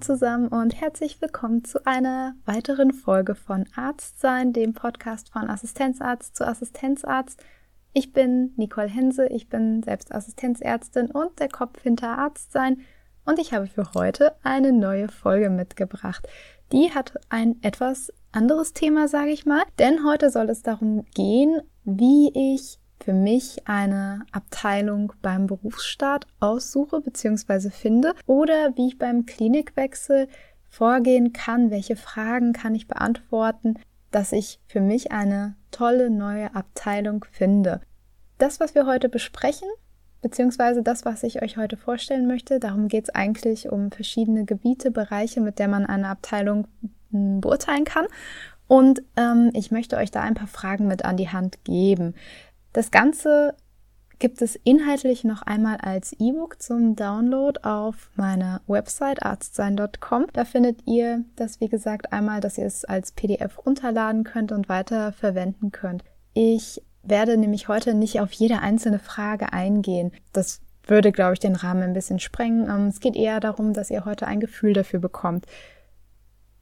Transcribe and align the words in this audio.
zusammen 0.00 0.48
und 0.48 0.78
herzlich 0.78 1.22
willkommen 1.22 1.64
zu 1.64 1.86
einer 1.86 2.34
weiteren 2.44 2.92
Folge 2.92 3.34
von 3.34 3.64
Arztsein, 3.74 4.52
dem 4.52 4.74
Podcast 4.74 5.32
von 5.32 5.48
Assistenzarzt 5.48 6.36
zu 6.36 6.46
Assistenzarzt. 6.46 7.42
Ich 7.94 8.12
bin 8.12 8.52
Nicole 8.56 8.88
Hense, 8.88 9.26
ich 9.28 9.48
bin 9.48 9.82
selbst 9.82 10.14
Assistenzärztin 10.14 11.10
und 11.10 11.38
der 11.40 11.48
Kopf 11.48 11.80
hinter 11.82 12.18
Arztsein 12.18 12.82
und 13.24 13.38
ich 13.38 13.54
habe 13.54 13.66
für 13.66 13.94
heute 13.94 14.34
eine 14.42 14.72
neue 14.72 15.08
Folge 15.08 15.48
mitgebracht. 15.48 16.28
Die 16.72 16.92
hat 16.92 17.14
ein 17.30 17.56
etwas 17.62 18.12
anderes 18.32 18.74
Thema, 18.74 19.08
sage 19.08 19.30
ich 19.30 19.46
mal, 19.46 19.62
denn 19.78 20.04
heute 20.04 20.30
soll 20.30 20.50
es 20.50 20.62
darum 20.62 21.06
gehen, 21.14 21.62
wie 21.84 22.30
ich 22.34 22.78
für 23.06 23.12
mich 23.12 23.68
eine 23.68 24.26
Abteilung 24.32 25.12
beim 25.22 25.46
Berufsstart 25.46 26.26
aussuche 26.40 27.00
bzw. 27.00 27.70
finde 27.70 28.14
oder 28.26 28.72
wie 28.74 28.88
ich 28.88 28.98
beim 28.98 29.26
Klinikwechsel 29.26 30.26
vorgehen 30.68 31.32
kann, 31.32 31.70
welche 31.70 31.94
Fragen 31.94 32.52
kann 32.52 32.74
ich 32.74 32.88
beantworten, 32.88 33.78
dass 34.10 34.32
ich 34.32 34.58
für 34.66 34.80
mich 34.80 35.12
eine 35.12 35.54
tolle 35.70 36.10
neue 36.10 36.52
Abteilung 36.56 37.24
finde. 37.30 37.80
Das, 38.38 38.58
was 38.58 38.74
wir 38.74 38.86
heute 38.86 39.08
besprechen, 39.08 39.68
beziehungsweise 40.20 40.82
das, 40.82 41.04
was 41.04 41.22
ich 41.22 41.42
euch 41.42 41.56
heute 41.56 41.76
vorstellen 41.76 42.26
möchte, 42.26 42.58
darum 42.58 42.88
geht 42.88 43.04
es 43.04 43.14
eigentlich 43.14 43.70
um 43.70 43.92
verschiedene 43.92 44.44
Gebiete, 44.44 44.90
Bereiche, 44.90 45.40
mit 45.40 45.60
der 45.60 45.68
man 45.68 45.86
eine 45.86 46.08
Abteilung 46.08 46.66
hm, 47.12 47.40
beurteilen 47.40 47.84
kann. 47.84 48.06
Und 48.68 49.02
ähm, 49.16 49.50
ich 49.54 49.70
möchte 49.70 49.96
euch 49.96 50.10
da 50.10 50.22
ein 50.22 50.34
paar 50.34 50.48
Fragen 50.48 50.88
mit 50.88 51.04
an 51.04 51.16
die 51.16 51.28
Hand 51.28 51.62
geben. 51.62 52.14
Das 52.76 52.90
Ganze 52.90 53.54
gibt 54.18 54.42
es 54.42 54.54
inhaltlich 54.54 55.24
noch 55.24 55.40
einmal 55.40 55.78
als 55.78 56.12
E-Book 56.18 56.60
zum 56.60 56.94
Download 56.94 57.58
auf 57.62 58.10
meiner 58.16 58.60
Website 58.66 59.22
arztsein.com. 59.22 60.26
Da 60.34 60.44
findet 60.44 60.86
ihr 60.86 61.24
das, 61.36 61.58
wie 61.62 61.70
gesagt, 61.70 62.12
einmal, 62.12 62.40
dass 62.40 62.58
ihr 62.58 62.66
es 62.66 62.84
als 62.84 63.12
PDF 63.12 63.64
runterladen 63.64 64.24
könnt 64.24 64.52
und 64.52 64.68
weiter 64.68 65.12
verwenden 65.12 65.72
könnt. 65.72 66.04
Ich 66.34 66.82
werde 67.02 67.38
nämlich 67.38 67.68
heute 67.68 67.94
nicht 67.94 68.20
auf 68.20 68.30
jede 68.32 68.58
einzelne 68.58 68.98
Frage 68.98 69.54
eingehen. 69.54 70.12
Das 70.34 70.60
würde, 70.86 71.12
glaube 71.12 71.32
ich, 71.32 71.40
den 71.40 71.56
Rahmen 71.56 71.82
ein 71.82 71.94
bisschen 71.94 72.18
sprengen. 72.18 72.68
Ähm, 72.68 72.88
es 72.88 73.00
geht 73.00 73.16
eher 73.16 73.40
darum, 73.40 73.72
dass 73.72 73.90
ihr 73.90 74.04
heute 74.04 74.26
ein 74.26 74.40
Gefühl 74.40 74.74
dafür 74.74 75.00
bekommt. 75.00 75.46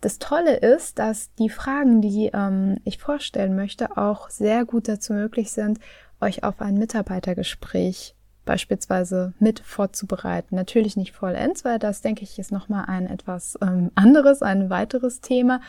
Das 0.04 0.18
Tolle 0.18 0.56
ist, 0.56 0.98
dass 0.98 1.32
die 1.36 1.48
Fragen, 1.48 2.02
die 2.02 2.30
ähm, 2.34 2.76
ich 2.84 2.98
vorstellen 2.98 3.56
möchte, 3.56 3.96
auch 3.96 4.28
sehr 4.28 4.66
gut 4.66 4.86
dazu 4.86 5.14
möglich 5.14 5.50
sind, 5.50 5.78
euch 6.20 6.44
auf 6.44 6.60
ein 6.60 6.74
Mitarbeitergespräch 6.74 8.14
beispielsweise 8.44 9.32
mit 9.38 9.60
vorzubereiten. 9.60 10.56
Natürlich 10.56 10.98
nicht 10.98 11.12
vollends, 11.12 11.64
weil 11.64 11.78
das, 11.78 12.02
denke 12.02 12.22
ich, 12.22 12.38
ist 12.38 12.52
nochmal 12.52 12.84
ein 12.86 13.06
etwas 13.06 13.58
ähm, 13.62 13.92
anderes, 13.94 14.42
ein 14.42 14.68
weiteres 14.68 15.22
Thema. 15.22 15.62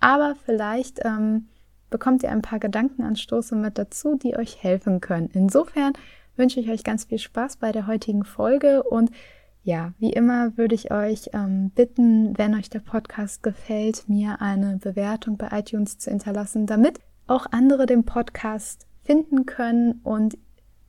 Aber 0.00 0.36
vielleicht 0.44 1.00
ähm, 1.06 1.48
bekommt 1.88 2.22
ihr 2.22 2.30
ein 2.30 2.42
paar 2.42 2.58
Gedankenanstöße 2.58 3.56
mit 3.56 3.78
dazu, 3.78 4.18
die 4.18 4.36
euch 4.36 4.62
helfen 4.62 5.00
können. 5.00 5.30
Insofern 5.32 5.94
wünsche 6.36 6.60
ich 6.60 6.68
euch 6.68 6.84
ganz 6.84 7.04
viel 7.04 7.18
Spaß 7.18 7.56
bei 7.56 7.72
der 7.72 7.86
heutigen 7.86 8.24
Folge 8.24 8.82
und 8.82 9.10
ja, 9.68 9.92
wie 9.98 10.14
immer 10.14 10.56
würde 10.56 10.74
ich 10.74 10.90
euch 10.92 11.28
ähm, 11.34 11.72
bitten, 11.74 12.38
wenn 12.38 12.54
euch 12.54 12.70
der 12.70 12.78
Podcast 12.78 13.42
gefällt, 13.42 14.08
mir 14.08 14.40
eine 14.40 14.78
Bewertung 14.78 15.36
bei 15.36 15.48
iTunes 15.52 15.98
zu 15.98 16.08
hinterlassen, 16.08 16.64
damit 16.64 17.00
auch 17.26 17.44
andere 17.50 17.84
den 17.84 18.04
Podcast 18.04 18.86
finden 19.04 19.44
können 19.44 20.00
und 20.04 20.38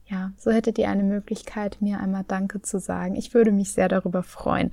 ja, 0.06 0.32
so 0.38 0.50
hättet 0.52 0.78
ihr 0.78 0.88
eine 0.88 1.04
Möglichkeit, 1.04 1.82
mir 1.82 2.00
einmal 2.00 2.24
Danke 2.26 2.62
zu 2.62 2.80
sagen. 2.80 3.16
Ich 3.16 3.34
würde 3.34 3.52
mich 3.52 3.74
sehr 3.74 3.90
darüber 3.90 4.24
freuen. 4.24 4.72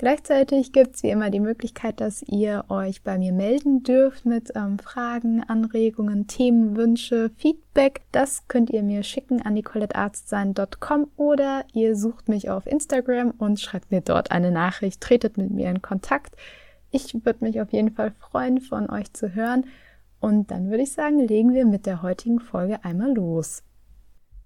Gleichzeitig 0.00 0.72
gibt 0.72 0.96
es 0.96 1.02
wie 1.02 1.10
immer 1.10 1.28
die 1.28 1.40
Möglichkeit, 1.40 2.00
dass 2.00 2.22
ihr 2.22 2.64
euch 2.70 3.02
bei 3.02 3.18
mir 3.18 3.34
melden 3.34 3.82
dürft 3.82 4.24
mit 4.24 4.50
ähm, 4.54 4.78
Fragen, 4.78 5.42
Anregungen, 5.46 6.26
Themenwünsche, 6.26 7.30
Feedback. 7.36 8.00
Das 8.10 8.48
könnt 8.48 8.70
ihr 8.70 8.82
mir 8.82 9.02
schicken 9.02 9.42
an 9.42 9.52
nicolettearztsein.com 9.52 11.10
oder 11.18 11.66
ihr 11.74 11.96
sucht 11.96 12.30
mich 12.30 12.48
auf 12.48 12.66
Instagram 12.66 13.32
und 13.32 13.60
schreibt 13.60 13.90
mir 13.90 14.00
dort 14.00 14.30
eine 14.30 14.50
Nachricht, 14.50 15.02
tretet 15.02 15.36
mit 15.36 15.50
mir 15.50 15.68
in 15.68 15.82
Kontakt. 15.82 16.34
Ich 16.90 17.14
würde 17.26 17.44
mich 17.44 17.60
auf 17.60 17.70
jeden 17.70 17.90
Fall 17.90 18.12
freuen, 18.12 18.62
von 18.62 18.88
euch 18.88 19.12
zu 19.12 19.34
hören. 19.34 19.66
Und 20.18 20.50
dann 20.50 20.70
würde 20.70 20.84
ich 20.84 20.92
sagen, 20.92 21.18
legen 21.18 21.52
wir 21.52 21.66
mit 21.66 21.84
der 21.84 22.00
heutigen 22.00 22.40
Folge 22.40 22.82
einmal 22.86 23.12
los. 23.12 23.62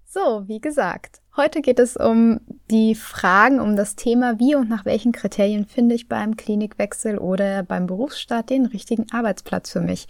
So, 0.05 0.43
wie 0.47 0.59
gesagt, 0.59 1.21
heute 1.37 1.61
geht 1.61 1.79
es 1.79 1.97
um 1.97 2.39
die 2.71 2.95
Fragen, 2.95 3.59
um 3.59 3.75
das 3.75 3.95
Thema, 3.95 4.39
wie 4.39 4.55
und 4.55 4.69
nach 4.69 4.85
welchen 4.85 5.11
Kriterien 5.11 5.65
finde 5.65 5.95
ich 5.95 6.07
beim 6.07 6.35
Klinikwechsel 6.37 7.17
oder 7.17 7.63
beim 7.63 7.87
Berufsstart 7.87 8.49
den 8.49 8.65
richtigen 8.65 9.05
Arbeitsplatz 9.11 9.71
für 9.71 9.81
mich. 9.81 10.07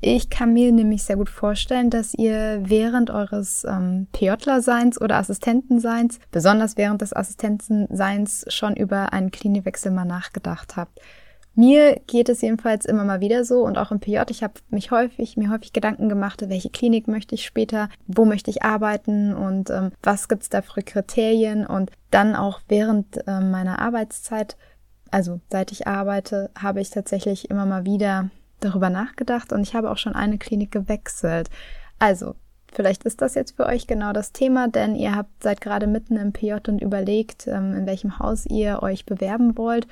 Ich 0.00 0.28
kann 0.28 0.52
mir 0.52 0.70
nämlich 0.70 1.02
sehr 1.02 1.16
gut 1.16 1.30
vorstellen, 1.30 1.88
dass 1.88 2.12
ihr 2.12 2.60
während 2.62 3.10
eures 3.10 3.64
ähm, 3.64 4.06
PJler-Seins 4.12 5.00
oder 5.00 5.16
Assistentenseins, 5.16 6.18
besonders 6.30 6.76
während 6.76 7.00
des 7.00 7.16
Assistentenseins, 7.16 8.44
schon 8.48 8.76
über 8.76 9.14
einen 9.14 9.30
Klinikwechsel 9.30 9.90
mal 9.90 10.04
nachgedacht 10.04 10.76
habt. 10.76 11.00
Mir 11.54 12.00
geht 12.06 12.28
es 12.28 12.40
jedenfalls 12.40 12.84
immer 12.84 13.04
mal 13.04 13.20
wieder 13.20 13.44
so 13.44 13.64
und 13.64 13.78
auch 13.78 13.92
im 13.92 14.00
PJ. 14.00 14.18
Ich 14.30 14.42
habe 14.42 14.54
mich 14.70 14.90
häufig, 14.90 15.36
mir 15.36 15.50
häufig 15.50 15.72
Gedanken 15.72 16.08
gemacht, 16.08 16.42
welche 16.48 16.70
Klinik 16.70 17.06
möchte 17.06 17.36
ich 17.36 17.44
später, 17.44 17.88
wo 18.06 18.24
möchte 18.24 18.50
ich 18.50 18.62
arbeiten 18.64 19.34
und 19.34 19.70
ähm, 19.70 19.92
was 20.02 20.28
gibt's 20.28 20.48
da 20.48 20.62
für 20.62 20.82
Kriterien 20.82 21.64
und 21.66 21.92
dann 22.10 22.34
auch 22.34 22.60
während 22.68 23.26
äh, 23.28 23.40
meiner 23.40 23.78
Arbeitszeit, 23.78 24.56
also 25.10 25.40
seit 25.48 25.70
ich 25.70 25.86
arbeite, 25.86 26.50
habe 26.60 26.80
ich 26.80 26.90
tatsächlich 26.90 27.50
immer 27.50 27.66
mal 27.66 27.84
wieder 27.84 28.30
darüber 28.58 28.90
nachgedacht 28.90 29.52
und 29.52 29.62
ich 29.62 29.74
habe 29.74 29.90
auch 29.90 29.98
schon 29.98 30.14
eine 30.14 30.38
Klinik 30.38 30.72
gewechselt. 30.72 31.50
Also 31.98 32.34
Vielleicht 32.74 33.04
ist 33.04 33.22
das 33.22 33.36
jetzt 33.36 33.54
für 33.56 33.66
euch 33.66 33.86
genau 33.86 34.12
das 34.12 34.32
Thema, 34.32 34.66
denn 34.66 34.96
ihr 34.96 35.14
habt 35.14 35.44
seid 35.44 35.60
gerade 35.60 35.86
mitten 35.86 36.16
im 36.16 36.32
PJ 36.32 36.54
und 36.66 36.82
überlegt, 36.82 37.46
ähm, 37.46 37.72
in 37.72 37.86
welchem 37.86 38.18
Haus 38.18 38.46
ihr 38.46 38.82
euch 38.82 39.06
bewerben 39.06 39.56
wollt 39.56 39.86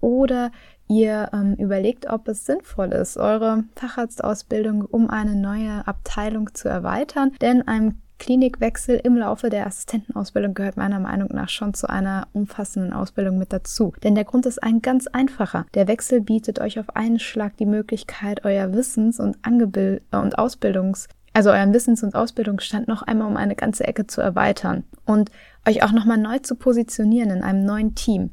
oder 0.00 0.52
ihr 0.88 1.30
ähm, 1.32 1.54
überlegt, 1.54 2.08
ob 2.08 2.28
es 2.28 2.46
sinnvoll 2.46 2.88
ist, 2.88 3.16
eure 3.16 3.64
Facharztausbildung 3.76 4.82
um 4.82 5.08
eine 5.10 5.34
neue 5.34 5.86
Abteilung 5.86 6.54
zu 6.54 6.68
erweitern, 6.68 7.32
denn 7.40 7.66
ein 7.66 8.00
Klinikwechsel 8.18 9.00
im 9.02 9.16
Laufe 9.16 9.48
der 9.48 9.66
Assistentenausbildung 9.66 10.54
gehört 10.54 10.76
meiner 10.76 10.98
Meinung 10.98 11.28
nach 11.32 11.48
schon 11.48 11.72
zu 11.74 11.88
einer 11.88 12.26
umfassenden 12.32 12.92
Ausbildung 12.92 13.38
mit 13.38 13.52
dazu. 13.52 13.92
Denn 14.02 14.16
der 14.16 14.24
Grund 14.24 14.44
ist 14.44 14.60
ein 14.60 14.82
ganz 14.82 15.06
einfacher. 15.06 15.66
Der 15.74 15.86
Wechsel 15.86 16.20
bietet 16.20 16.60
euch 16.60 16.80
auf 16.80 16.96
einen 16.96 17.20
Schlag 17.20 17.56
die 17.56 17.66
Möglichkeit, 17.66 18.44
euer 18.44 18.72
Wissens- 18.72 19.20
und, 19.20 19.38
Angebild 19.42 20.02
und 20.10 20.36
Ausbildungs- 20.36 21.06
also 21.34 21.50
euren 21.50 21.72
Wissens- 21.72 22.02
und 22.02 22.16
Ausbildungsstand 22.16 22.88
noch 22.88 23.02
einmal 23.02 23.28
um 23.28 23.36
eine 23.36 23.54
ganze 23.54 23.86
Ecke 23.86 24.08
zu 24.08 24.20
erweitern 24.20 24.82
und 25.04 25.30
euch 25.68 25.84
auch 25.84 25.92
nochmal 25.92 26.18
neu 26.18 26.38
zu 26.38 26.56
positionieren 26.56 27.30
in 27.30 27.42
einem 27.44 27.64
neuen 27.64 27.94
Team. 27.94 28.30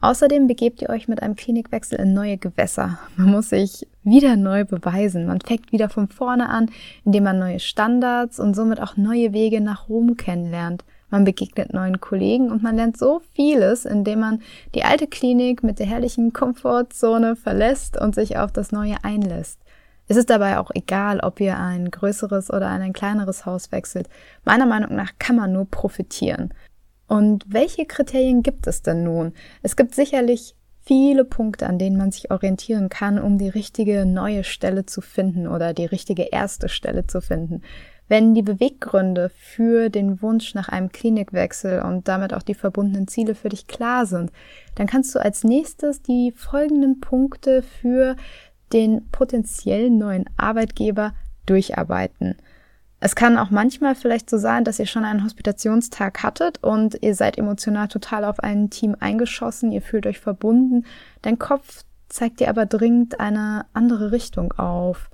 Außerdem 0.00 0.46
begebt 0.46 0.82
ihr 0.82 0.90
euch 0.90 1.08
mit 1.08 1.22
einem 1.22 1.36
Klinikwechsel 1.36 1.98
in 1.98 2.12
neue 2.12 2.36
Gewässer. 2.36 2.98
Man 3.16 3.30
muss 3.30 3.48
sich 3.48 3.86
wieder 4.02 4.36
neu 4.36 4.64
beweisen. 4.64 5.26
Man 5.26 5.40
fängt 5.40 5.72
wieder 5.72 5.88
von 5.88 6.08
vorne 6.08 6.48
an, 6.48 6.70
indem 7.04 7.24
man 7.24 7.38
neue 7.38 7.60
Standards 7.60 8.38
und 8.38 8.54
somit 8.54 8.80
auch 8.80 8.96
neue 8.96 9.32
Wege 9.32 9.60
nach 9.60 9.88
Rom 9.88 10.16
kennenlernt. 10.16 10.84
Man 11.08 11.24
begegnet 11.24 11.72
neuen 11.72 12.00
Kollegen 12.00 12.50
und 12.50 12.62
man 12.62 12.76
lernt 12.76 12.98
so 12.98 13.22
vieles, 13.34 13.84
indem 13.84 14.20
man 14.20 14.42
die 14.74 14.84
alte 14.84 15.06
Klinik 15.06 15.62
mit 15.62 15.78
der 15.78 15.86
herrlichen 15.86 16.32
Komfortzone 16.32 17.36
verlässt 17.36 17.98
und 17.98 18.14
sich 18.14 18.38
auf 18.38 18.52
das 18.52 18.72
Neue 18.72 18.96
einlässt. 19.02 19.60
Es 20.08 20.16
ist 20.16 20.30
dabei 20.30 20.58
auch 20.58 20.70
egal, 20.74 21.20
ob 21.20 21.40
ihr 21.40 21.58
ein 21.58 21.90
größeres 21.90 22.50
oder 22.50 22.68
ein 22.68 22.92
kleineres 22.92 23.46
Haus 23.46 23.72
wechselt. 23.72 24.08
Meiner 24.44 24.66
Meinung 24.66 24.94
nach 24.94 25.12
kann 25.18 25.36
man 25.36 25.52
nur 25.52 25.64
profitieren. 25.68 26.52
Und 27.08 27.44
welche 27.46 27.86
Kriterien 27.86 28.42
gibt 28.42 28.66
es 28.66 28.82
denn 28.82 29.04
nun? 29.04 29.32
Es 29.62 29.76
gibt 29.76 29.94
sicherlich 29.94 30.56
viele 30.86 31.24
Punkte, 31.24 31.66
an 31.66 31.78
denen 31.78 31.96
man 31.96 32.12
sich 32.12 32.30
orientieren 32.30 32.88
kann, 32.88 33.18
um 33.18 33.38
die 33.38 33.48
richtige 33.48 34.06
neue 34.06 34.44
Stelle 34.44 34.86
zu 34.86 35.00
finden 35.00 35.48
oder 35.48 35.74
die 35.74 35.84
richtige 35.84 36.22
erste 36.22 36.68
Stelle 36.68 37.06
zu 37.06 37.20
finden. 37.20 37.62
Wenn 38.08 38.34
die 38.34 38.42
Beweggründe 38.42 39.30
für 39.30 39.88
den 39.88 40.22
Wunsch 40.22 40.54
nach 40.54 40.68
einem 40.68 40.92
Klinikwechsel 40.92 41.82
und 41.82 42.06
damit 42.06 42.32
auch 42.32 42.42
die 42.42 42.54
verbundenen 42.54 43.08
Ziele 43.08 43.34
für 43.34 43.48
dich 43.48 43.66
klar 43.66 44.06
sind, 44.06 44.30
dann 44.76 44.86
kannst 44.86 45.12
du 45.14 45.18
als 45.18 45.42
nächstes 45.42 46.02
die 46.02 46.32
folgenden 46.36 47.00
Punkte 47.00 47.62
für 47.62 48.14
den 48.72 49.08
potenziellen 49.10 49.98
neuen 49.98 50.26
Arbeitgeber 50.36 51.14
durcharbeiten. 51.46 52.36
Es 53.06 53.14
kann 53.14 53.38
auch 53.38 53.50
manchmal 53.50 53.94
vielleicht 53.94 54.28
so 54.28 54.36
sein, 54.36 54.64
dass 54.64 54.80
ihr 54.80 54.86
schon 54.86 55.04
einen 55.04 55.22
Hospitationstag 55.22 56.24
hattet 56.24 56.60
und 56.64 57.00
ihr 57.04 57.14
seid 57.14 57.38
emotional 57.38 57.86
total 57.86 58.24
auf 58.24 58.40
ein 58.40 58.68
Team 58.68 58.96
eingeschossen, 58.98 59.70
ihr 59.70 59.80
fühlt 59.80 60.08
euch 60.08 60.18
verbunden. 60.18 60.84
Dein 61.22 61.38
Kopf 61.38 61.84
zeigt 62.08 62.40
dir 62.40 62.48
aber 62.48 62.66
dringend 62.66 63.20
eine 63.20 63.64
andere 63.74 64.10
Richtung 64.10 64.50
auf. 64.54 65.08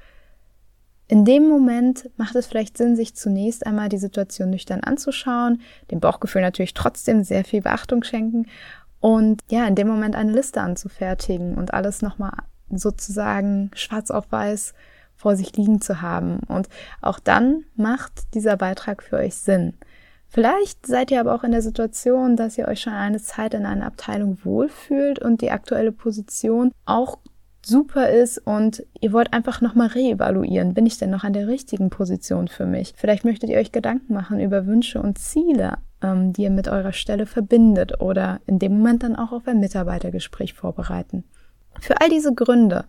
In 1.07 1.27
dem 1.27 1.47
Moment 1.47 2.09
macht 2.17 2.35
es 2.35 2.47
vielleicht 2.47 2.79
Sinn, 2.79 2.97
sich 2.97 3.15
zunächst 3.15 3.67
einmal 3.67 3.91
die 3.91 3.99
Situation 3.99 4.49
nüchtern 4.49 4.81
anzuschauen, 4.81 5.61
dem 5.91 6.01
Bauchgefühl 6.01 6.41
natürlich 6.41 6.73
trotzdem 6.73 7.25
sehr 7.25 7.45
viel 7.45 7.61
Beachtung 7.61 8.05
schenken 8.05 8.47
und 9.01 9.43
ja, 9.51 9.67
in 9.67 9.75
dem 9.75 9.89
Moment 9.89 10.17
eine 10.17 10.33
Liste 10.33 10.63
anzufertigen 10.63 11.57
und 11.57 11.75
alles 11.75 12.01
nochmal 12.01 12.39
sozusagen 12.71 13.71
schwarz 13.75 14.11
auf 14.11 14.33
weiß 14.33 14.73
vor 15.23 15.37
sich 15.37 15.57
liegen 15.57 15.81
zu 15.81 16.03
haben. 16.03 16.41
Und 16.49 16.69
auch 17.01 17.21
dann 17.21 17.65
macht 17.77 18.35
dieser 18.35 18.57
Beitrag 18.57 19.03
für 19.03 19.17
euch 19.17 19.37
Sinn. 19.37 19.75
Vielleicht 20.27 20.87
seid 20.87 21.11
ihr 21.11 21.21
aber 21.21 21.35
auch 21.35 21.45
in 21.45 21.53
der 21.53 21.63
Situation, 21.63 22.37
dass 22.37 22.59
ihr 22.59 22.67
euch 22.67 22.81
schon 22.81 22.95
eine 22.95 23.21
Zeit 23.23 23.55
in 23.55 23.67
einer 23.67 23.87
Abteilung 23.87 24.39
wohlfühlt 24.45 25.19
und 25.19 25.43
die 25.43 25.51
aktuelle 25.51 25.93
Position 25.93 26.73
auch 26.87 27.19
super 27.65 28.09
ist 28.09 28.39
und 28.39 28.85
ihr 29.01 29.13
wollt 29.13 29.33
einfach 29.33 29.61
nochmal 29.61 29.89
reevaluieren, 29.89 30.75
bin 30.75 30.87
ich 30.87 30.99
denn 30.99 31.11
noch 31.11 31.23
an 31.23 31.33
der 31.33 31.47
richtigen 31.47 31.91
Position 31.91 32.49
für 32.49 32.67
mich? 32.67 32.95
Vielleicht 32.97 33.25
möchtet 33.25 33.51
ihr 33.51 33.59
euch 33.59 33.71
Gedanken 33.71 34.15
machen 34.15 34.41
über 34.41 34.67
Wünsche 34.67 35.01
und 35.01 35.19
Ziele, 35.19 35.79
ähm, 36.03 36.33
die 36.33 36.43
ihr 36.43 36.51
mit 36.51 36.67
eurer 36.67 36.93
Stelle 36.93 37.27
verbindet 37.27 38.01
oder 38.01 38.41
in 38.47 38.59
dem 38.59 38.79
Moment 38.79 39.05
dann 39.05 39.15
auch 39.15 39.31
auf 39.31 39.47
ein 39.47 39.61
Mitarbeitergespräch 39.61 40.55
vorbereiten. 40.55 41.23
Für 41.79 42.01
all 42.01 42.09
diese 42.09 42.35
Gründe 42.35 42.85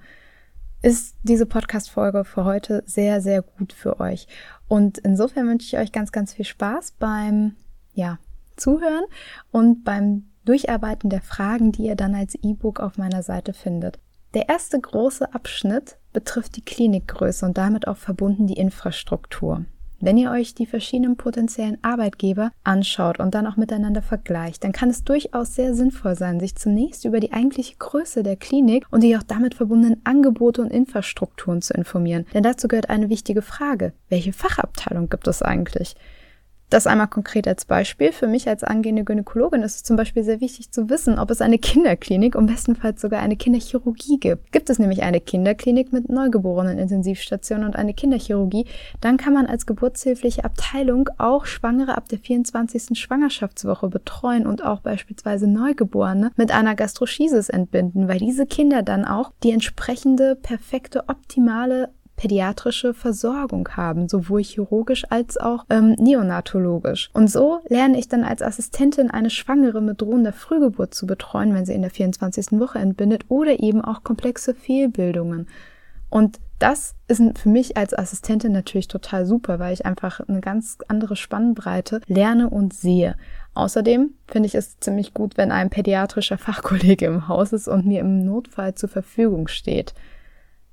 ist 0.84 1.16
diese 1.24 1.46
Podcast-Folge 1.46 2.26
für 2.26 2.44
heute 2.44 2.84
sehr, 2.86 3.22
sehr 3.22 3.42
gut 3.42 3.74
für 3.74 4.00
euch. 4.00 4.28
Und 4.68 4.98
insofern 5.00 5.48
wünsche 5.48 5.66
ich 5.66 5.78
euch 5.82 5.92
ganz, 5.94 6.12
ganz 6.12 6.34
viel 6.34 6.46
Spaß 6.46 6.96
beim, 7.00 7.56
ja, 7.94 8.20
Zuhören 8.58 9.06
und 9.50 9.84
beim 9.84 10.26
Durcharbeiten 10.46 11.10
der 11.10 11.22
Fragen, 11.22 11.72
die 11.72 11.86
ihr 11.86 11.96
dann 11.96 12.14
als 12.14 12.36
E-Book 12.36 12.82
auf 12.82 12.98
meiner 12.98 13.24
Seite 13.24 13.54
findet. 13.54 13.98
Der 14.34 14.50
erste 14.50 14.80
große 14.80 15.34
Abschnitt 15.34 15.98
betrifft 16.12 16.58
die 16.58 16.66
Klinikgröße 16.66 17.46
und 17.46 17.58
damit 17.58 17.88
auch 17.88 17.98
verbunden 17.98 18.46
die 18.46 18.58
Infrastruktur. 18.58 19.66
Wenn 20.06 20.18
ihr 20.18 20.32
euch 20.32 20.54
die 20.54 20.66
verschiedenen 20.66 21.16
potenziellen 21.16 21.78
Arbeitgeber 21.82 22.52
anschaut 22.66 23.22
und 23.22 23.34
dann 23.34 23.48
auch 23.48 23.56
miteinander 23.56 24.02
vergleicht, 24.02 24.66
dann 24.66 24.74
kann 24.74 24.90
es 24.90 25.06
durchaus 25.06 25.56
sehr 25.56 25.74
sinnvoll 25.74 26.16
sein, 26.16 26.42
sich 26.42 26.58
zunächst 26.58 27.06
über 27.06 27.22
die 27.22 27.32
eigentliche 27.32 27.78
Größe 27.78 28.22
der 28.22 28.36
Klinik 28.36 28.86
und 28.92 29.02
die 29.02 29.16
auch 29.16 29.24
damit 29.24 29.56
verbundenen 29.56 30.02
Angebote 30.04 30.62
und 30.62 30.72
Infrastrukturen 30.72 31.62
zu 31.62 31.74
informieren. 31.74 32.26
Denn 32.34 32.44
dazu 32.44 32.68
gehört 32.68 32.90
eine 32.90 33.08
wichtige 33.08 33.42
Frage. 33.42 33.94
Welche 34.10 34.34
Fachabteilung 34.34 35.08
gibt 35.08 35.26
es 35.30 35.42
eigentlich? 35.42 35.96
Das 36.74 36.88
einmal 36.88 37.08
konkret 37.08 37.48
als 37.48 37.66
Beispiel. 37.66 38.12
Für 38.12 38.26
mich 38.26 38.50
als 38.50 38.64
angehende 38.64 39.04
Gynäkologin 39.04 39.62
ist 39.62 39.76
es 39.76 39.84
zum 39.84 39.96
Beispiel 39.96 40.24
sehr 40.24 40.42
wichtig 40.42 40.72
zu 40.72 40.90
wissen, 40.90 41.20
ob 41.20 41.30
es 41.30 41.40
eine 41.40 41.60
Kinderklinik 41.60 42.34
und 42.34 42.48
bestenfalls 42.48 43.00
sogar 43.00 43.20
eine 43.20 43.36
Kinderchirurgie 43.36 44.18
gibt. 44.20 44.52
Gibt 44.52 44.72
es 44.72 44.80
nämlich 44.80 45.04
eine 45.04 45.22
Kinderklinik 45.22 45.94
mit 45.94 46.10
neugeborenen 46.10 46.80
Intensivstationen 46.80 47.68
und 47.68 47.76
eine 47.76 47.94
Kinderchirurgie, 47.94 48.66
dann 49.02 49.18
kann 49.18 49.36
man 49.36 49.46
als 49.46 49.68
geburtshilfliche 49.68 50.46
Abteilung 50.46 51.12
auch 51.20 51.46
Schwangere 51.46 51.96
ab 51.96 52.10
der 52.10 52.18
24. 52.18 52.98
Schwangerschaftswoche 53.00 53.90
betreuen 53.90 54.48
und 54.48 54.66
auch 54.66 54.80
beispielsweise 54.80 55.46
Neugeborene 55.46 56.32
mit 56.38 56.52
einer 56.52 56.74
Gastroschisis 56.74 57.50
entbinden, 57.50 58.08
weil 58.08 58.18
diese 58.18 58.48
Kinder 58.48 58.82
dann 58.82 59.06
auch 59.06 59.32
die 59.44 59.52
entsprechende 59.52 60.36
perfekte 60.36 61.08
optimale 61.08 61.90
pädiatrische 62.16 62.94
Versorgung 62.94 63.68
haben, 63.70 64.08
sowohl 64.08 64.44
chirurgisch 64.44 65.04
als 65.10 65.38
auch 65.38 65.66
ähm, 65.70 65.96
neonatologisch. 66.00 67.10
Und 67.14 67.30
so 67.30 67.60
lerne 67.68 67.98
ich 67.98 68.08
dann 68.08 68.24
als 68.24 68.42
Assistentin 68.42 69.10
eine 69.10 69.30
Schwangere 69.30 69.82
mit 69.82 70.02
drohender 70.02 70.34
Frühgeburt 70.34 70.94
zu 70.94 71.06
betreuen, 71.08 71.54
wenn 71.54 71.66
sie 71.66 71.74
in 71.74 71.82
der 71.82 71.92
24. 71.92 72.60
Woche 72.60 72.80
entbindet 72.80 73.26
oder 73.30 73.60
eben 73.60 73.82
auch 73.82 74.04
komplexe 74.04 74.54
Fehlbildungen. 74.54 75.48
Und 76.10 76.40
das 76.60 76.94
ist 77.08 77.22
für 77.40 77.50
mich 77.50 77.76
als 77.76 77.98
Assistentin 77.98 78.52
natürlich 78.52 78.88
total 78.88 79.26
super, 79.26 79.58
weil 79.58 79.74
ich 79.74 79.86
einfach 79.86 80.22
eine 80.22 80.42
ganz 80.42 80.78
andere 80.88 81.16
Spannbreite 81.16 82.02
lerne 82.06 82.50
und 82.50 82.72
sehe. 82.74 83.16
Außerdem 83.56 84.12
finde 84.28 84.48
ich 84.48 84.56
es 84.56 84.80
ziemlich 84.80 85.14
gut, 85.14 85.38
wenn 85.38 85.52
ein 85.52 85.72
pädiatrischer 85.72 86.38
Fachkollege 86.38 87.08
im 87.08 87.28
Haus 87.28 87.52
ist 87.52 87.68
und 87.68 87.88
mir 87.88 88.00
im 88.00 88.24
Notfall 88.24 88.76
zur 88.76 88.90
Verfügung 88.90 89.48
steht. 89.48 89.96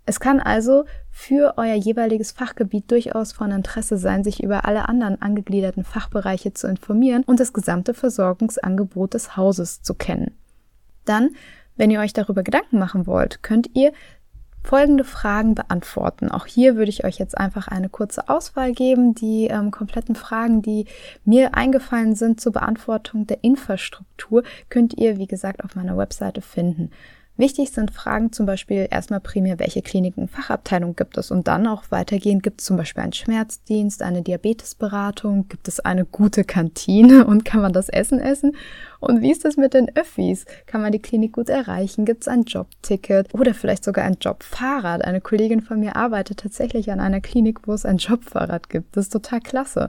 Es 0.07 0.19
kann 0.19 0.41
also 0.41 0.85
für 1.11 1.55
euer 1.57 1.75
jeweiliges 1.75 2.33
Fachgebiet 2.33 2.91
durchaus 2.91 3.33
von 3.33 3.51
Interesse 3.51 3.97
sein, 3.97 4.25
sich 4.25 4.43
über 4.43 4.65
alle 4.65 4.89
anderen 4.89 5.21
angegliederten 5.21 5.85
Fachbereiche 5.85 6.53
zu 6.53 6.67
informieren 6.67 7.23
und 7.25 7.39
das 7.39 7.53
gesamte 7.53 7.95
Versorgungsangebot 7.95 9.15
des 9.15 9.37
Hauses 9.37 9.83
zu 9.83 9.95
kennen. 9.95 10.37
Dann, 11.05 11.31
wenn 11.77 11.91
ihr 11.91 12.01
euch 12.01 12.13
darüber 12.13 12.43
Gedanken 12.43 12.79
machen 12.79 13.07
wollt, 13.07 13.43
könnt 13.43 13.71
ihr 13.75 13.93
folgende 14.63 15.05
Fragen 15.05 15.55
beantworten. 15.55 16.31
Auch 16.31 16.47
hier 16.47 16.77
würde 16.77 16.91
ich 16.91 17.05
euch 17.05 17.19
jetzt 17.19 17.37
einfach 17.37 17.69
eine 17.69 17.89
kurze 17.89 18.29
Auswahl 18.29 18.73
geben. 18.73 19.15
Die 19.15 19.47
ähm, 19.47 19.71
kompletten 19.71 20.15
Fragen, 20.15 20.63
die 20.63 20.87
mir 21.25 21.55
eingefallen 21.55 22.15
sind 22.15 22.41
zur 22.41 22.53
Beantwortung 22.53 23.27
der 23.27 23.43
Infrastruktur, 23.43 24.43
könnt 24.69 24.99
ihr, 24.99 25.19
wie 25.19 25.27
gesagt, 25.27 25.65
auf 25.65 25.77
meiner 25.77 25.97
Webseite 25.97 26.43
finden. 26.43 26.91
Wichtig 27.37 27.71
sind 27.71 27.91
Fragen 27.91 28.33
zum 28.33 28.45
Beispiel 28.45 28.87
erstmal 28.91 29.21
primär, 29.21 29.59
welche 29.59 29.81
Kliniken, 29.81 30.29
Fachabteilung 30.29 30.95
gibt 30.95 31.17
es 31.17 31.31
und 31.31 31.49
dann 31.49 31.67
auch 31.67 31.85
weitergehend 31.89 32.43
gibt 32.43 32.61
es 32.61 32.67
zum 32.67 32.77
Beispiel 32.77 33.03
einen 33.03 33.15
Schmerzdienst, 33.15 34.03
eine 34.03 34.21
Diabetesberatung, 34.21 35.49
gibt 35.49 35.67
es 35.67 35.81
eine 35.81 36.05
gute 36.05 36.45
Kantine 36.45 37.25
und 37.27 37.47
kann 37.47 37.63
man 37.63 37.73
das 37.73 37.89
Essen 37.89 38.21
essen? 38.21 38.57
Und 38.99 39.23
wie 39.23 39.33
ist 39.33 39.47
das 39.47 39.57
mit 39.57 39.73
den 39.73 39.97
Öffis? 39.97 40.45
Kann 40.67 40.83
man 40.83 40.93
die 40.93 40.99
Klinik 40.99 41.33
gut 41.33 41.49
erreichen? 41.49 42.05
Gibt 42.05 42.23
es 42.23 42.29
ein 42.29 42.43
Jobticket 42.43 43.35
oder 43.35 43.55
vielleicht 43.55 43.85
sogar 43.85 44.05
ein 44.05 44.19
Jobfahrrad? 44.21 45.03
Eine 45.03 45.23
Kollegin 45.23 45.63
von 45.63 45.81
mir 45.81 45.97
arbeitet 45.97 46.41
tatsächlich 46.41 46.93
an 46.93 47.01
einer 47.01 47.23
Klinik, 47.23 47.67
wo 47.67 47.73
es 47.73 47.87
ein 47.87 47.97
Jobfahrrad 47.97 48.69
gibt. 48.69 48.97
Das 48.97 49.07
ist 49.07 49.13
total 49.15 49.41
klasse. 49.41 49.89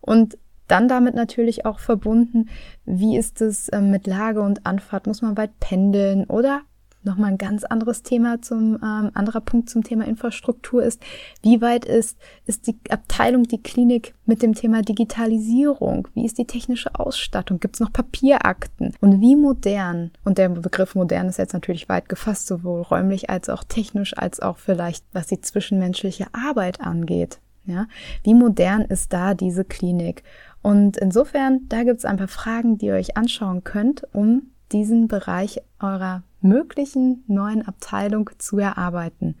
Und 0.00 0.38
dann 0.68 0.88
damit 0.88 1.14
natürlich 1.14 1.66
auch 1.66 1.78
verbunden, 1.78 2.48
wie 2.84 3.16
ist 3.16 3.40
es 3.40 3.68
ähm, 3.72 3.90
mit 3.90 4.06
Lage 4.06 4.40
und 4.40 4.64
Anfahrt? 4.64 5.06
Muss 5.06 5.22
man 5.22 5.36
weit 5.36 5.58
pendeln 5.60 6.24
oder 6.26 6.62
nochmal 7.04 7.30
ein 7.30 7.38
ganz 7.38 7.64
anderes 7.64 8.02
Thema 8.02 8.40
zum, 8.42 8.74
ähm, 8.82 9.10
anderer 9.14 9.40
Punkt 9.40 9.70
zum 9.70 9.82
Thema 9.82 10.06
Infrastruktur 10.06 10.82
ist, 10.82 11.02
wie 11.42 11.60
weit 11.60 11.84
ist, 11.84 12.18
ist 12.46 12.66
die 12.66 12.76
Abteilung, 12.90 13.44
die 13.44 13.62
Klinik 13.62 14.14
mit 14.26 14.42
dem 14.42 14.54
Thema 14.54 14.82
Digitalisierung? 14.82 16.08
Wie 16.14 16.24
ist 16.24 16.38
die 16.38 16.46
technische 16.46 16.94
Ausstattung? 16.98 17.60
Gibt 17.60 17.76
es 17.76 17.80
noch 17.80 17.92
Papierakten? 17.92 18.94
Und 19.00 19.20
wie 19.20 19.36
modern, 19.36 20.10
und 20.24 20.38
der 20.38 20.48
Begriff 20.48 20.94
modern 20.94 21.28
ist 21.28 21.38
jetzt 21.38 21.54
natürlich 21.54 21.88
weit 21.88 22.08
gefasst, 22.08 22.46
sowohl 22.46 22.82
räumlich 22.82 23.30
als 23.30 23.48
auch 23.48 23.64
technisch, 23.64 24.16
als 24.16 24.40
auch 24.40 24.58
vielleicht, 24.58 25.04
was 25.12 25.26
die 25.26 25.40
zwischenmenschliche 25.40 26.26
Arbeit 26.32 26.80
angeht. 26.80 27.38
Ja, 27.66 27.86
wie 28.22 28.34
modern 28.34 28.82
ist 28.82 29.12
da 29.14 29.32
diese 29.32 29.64
Klinik? 29.64 30.22
Und 30.60 30.96
insofern, 30.98 31.60
da 31.68 31.82
gibt 31.82 31.98
es 31.98 32.04
ein 32.04 32.18
paar 32.18 32.28
Fragen, 32.28 32.76
die 32.76 32.86
ihr 32.86 32.94
euch 32.94 33.16
anschauen 33.16 33.64
könnt, 33.64 34.02
um 34.12 34.53
diesen 34.72 35.08
Bereich 35.08 35.60
eurer 35.80 36.22
möglichen 36.40 37.24
neuen 37.26 37.66
Abteilung 37.66 38.30
zu 38.38 38.58
erarbeiten. 38.58 39.36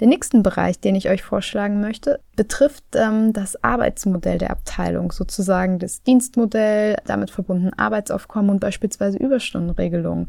Den 0.00 0.10
nächsten 0.10 0.44
Bereich, 0.44 0.78
den 0.78 0.94
ich 0.94 1.08
euch 1.08 1.22
vorschlagen 1.22 1.80
möchte, 1.80 2.20
betrifft 2.36 2.84
ähm, 2.94 3.32
das 3.32 3.62
Arbeitsmodell 3.64 4.38
der 4.38 4.50
Abteilung, 4.50 5.10
sozusagen 5.10 5.80
das 5.80 6.02
Dienstmodell, 6.02 6.96
damit 7.04 7.30
verbunden 7.30 7.72
Arbeitsaufkommen 7.76 8.50
und 8.50 8.60
beispielsweise 8.60 9.18
Überstundenregelungen. 9.18 10.28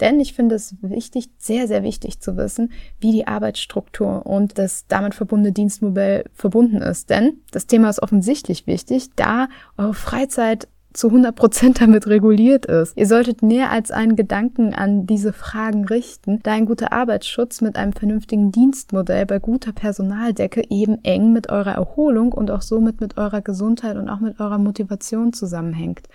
Denn 0.00 0.20
ich 0.20 0.34
finde 0.34 0.54
es 0.54 0.76
wichtig, 0.80 1.30
sehr, 1.38 1.66
sehr 1.66 1.82
wichtig 1.82 2.20
zu 2.20 2.36
wissen, 2.36 2.70
wie 3.00 3.10
die 3.10 3.26
Arbeitsstruktur 3.26 4.24
und 4.24 4.56
das 4.56 4.86
damit 4.86 5.14
verbundene 5.14 5.52
Dienstmodell 5.52 6.24
verbunden 6.32 6.76
ist. 6.76 7.10
Denn 7.10 7.40
das 7.50 7.66
Thema 7.66 7.90
ist 7.90 8.00
offensichtlich 8.00 8.68
wichtig, 8.68 9.10
da 9.16 9.48
eure 9.76 9.94
Freizeit 9.94 10.68
zu 10.98 11.06
100 11.06 11.36
Prozent 11.36 11.80
damit 11.80 12.08
reguliert 12.08 12.66
ist. 12.66 12.96
Ihr 12.96 13.06
solltet 13.06 13.40
mehr 13.40 13.70
als 13.70 13.92
einen 13.92 14.16
Gedanken 14.16 14.74
an 14.74 15.06
diese 15.06 15.32
Fragen 15.32 15.84
richten, 15.84 16.40
da 16.42 16.52
ein 16.52 16.66
guter 16.66 16.92
Arbeitsschutz 16.92 17.60
mit 17.60 17.76
einem 17.76 17.92
vernünftigen 17.92 18.50
Dienstmodell 18.50 19.24
bei 19.24 19.38
guter 19.38 19.72
Personaldecke 19.72 20.64
eben 20.70 21.02
eng 21.04 21.32
mit 21.32 21.50
eurer 21.50 21.74
Erholung 21.74 22.32
und 22.32 22.50
auch 22.50 22.62
somit 22.62 23.00
mit 23.00 23.16
eurer 23.16 23.42
Gesundheit 23.42 23.96
und 23.96 24.08
auch 24.08 24.18
mit 24.18 24.40
eurer 24.40 24.58
Motivation 24.58 25.32
zusammenhängt. 25.32 26.08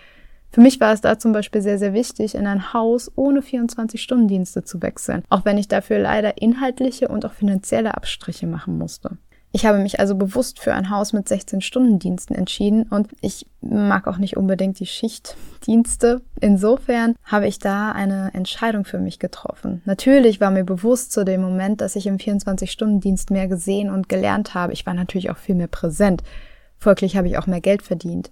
Für 0.49 0.59
mich 0.59 0.81
war 0.81 0.93
es 0.93 0.99
da 0.99 1.17
zum 1.17 1.31
Beispiel 1.31 1.61
sehr, 1.61 1.79
sehr 1.79 1.93
wichtig, 1.93 2.35
in 2.35 2.45
ein 2.45 2.73
Haus 2.73 3.09
ohne 3.15 3.39
24-Stunden-Dienste 3.39 4.65
zu 4.65 4.81
wechseln, 4.81 5.23
auch 5.29 5.45
wenn 5.45 5.57
ich 5.57 5.69
dafür 5.69 5.97
leider 5.97 6.41
inhaltliche 6.41 7.07
und 7.07 7.25
auch 7.25 7.33
finanzielle 7.33 7.95
Abstriche 7.95 8.47
machen 8.47 8.77
musste. 8.77 9.17
Ich 9.55 9.67
habe 9.67 9.77
mich 9.77 9.99
also 9.99 10.15
bewusst 10.15 10.59
für 10.59 10.73
ein 10.73 10.89
Haus 10.89 11.13
mit 11.13 11.27
16-Stunden-Diensten 11.27 12.33
entschieden 12.33 12.87
und 12.89 13.09
ich 13.21 13.45
mag 13.61 14.07
auch 14.07 14.17
nicht 14.17 14.35
unbedingt 14.35 14.79
die 14.79 14.87
Schichtdienste. 14.87 16.21
Insofern 16.41 17.13
habe 17.23 17.45
ich 17.47 17.59
da 17.59 17.91
eine 17.91 18.31
Entscheidung 18.33 18.83
für 18.83 18.97
mich 18.97 19.19
getroffen. 19.19 19.83
Natürlich 19.85 20.41
war 20.41 20.49
mir 20.49 20.63
bewusst 20.63 21.11
zu 21.11 21.23
dem 21.23 21.41
Moment, 21.41 21.81
dass 21.81 21.95
ich 21.95 22.07
im 22.07 22.17
24-Stunden-Dienst 22.17 23.29
mehr 23.29 23.47
gesehen 23.47 23.91
und 23.91 24.09
gelernt 24.09 24.55
habe. 24.55 24.73
Ich 24.73 24.87
war 24.87 24.95
natürlich 24.95 25.29
auch 25.29 25.37
viel 25.37 25.53
mehr 25.53 25.67
präsent. 25.67 26.23
Folglich 26.79 27.15
habe 27.15 27.27
ich 27.27 27.37
auch 27.37 27.45
mehr 27.45 27.61
Geld 27.61 27.83
verdient. 27.83 28.31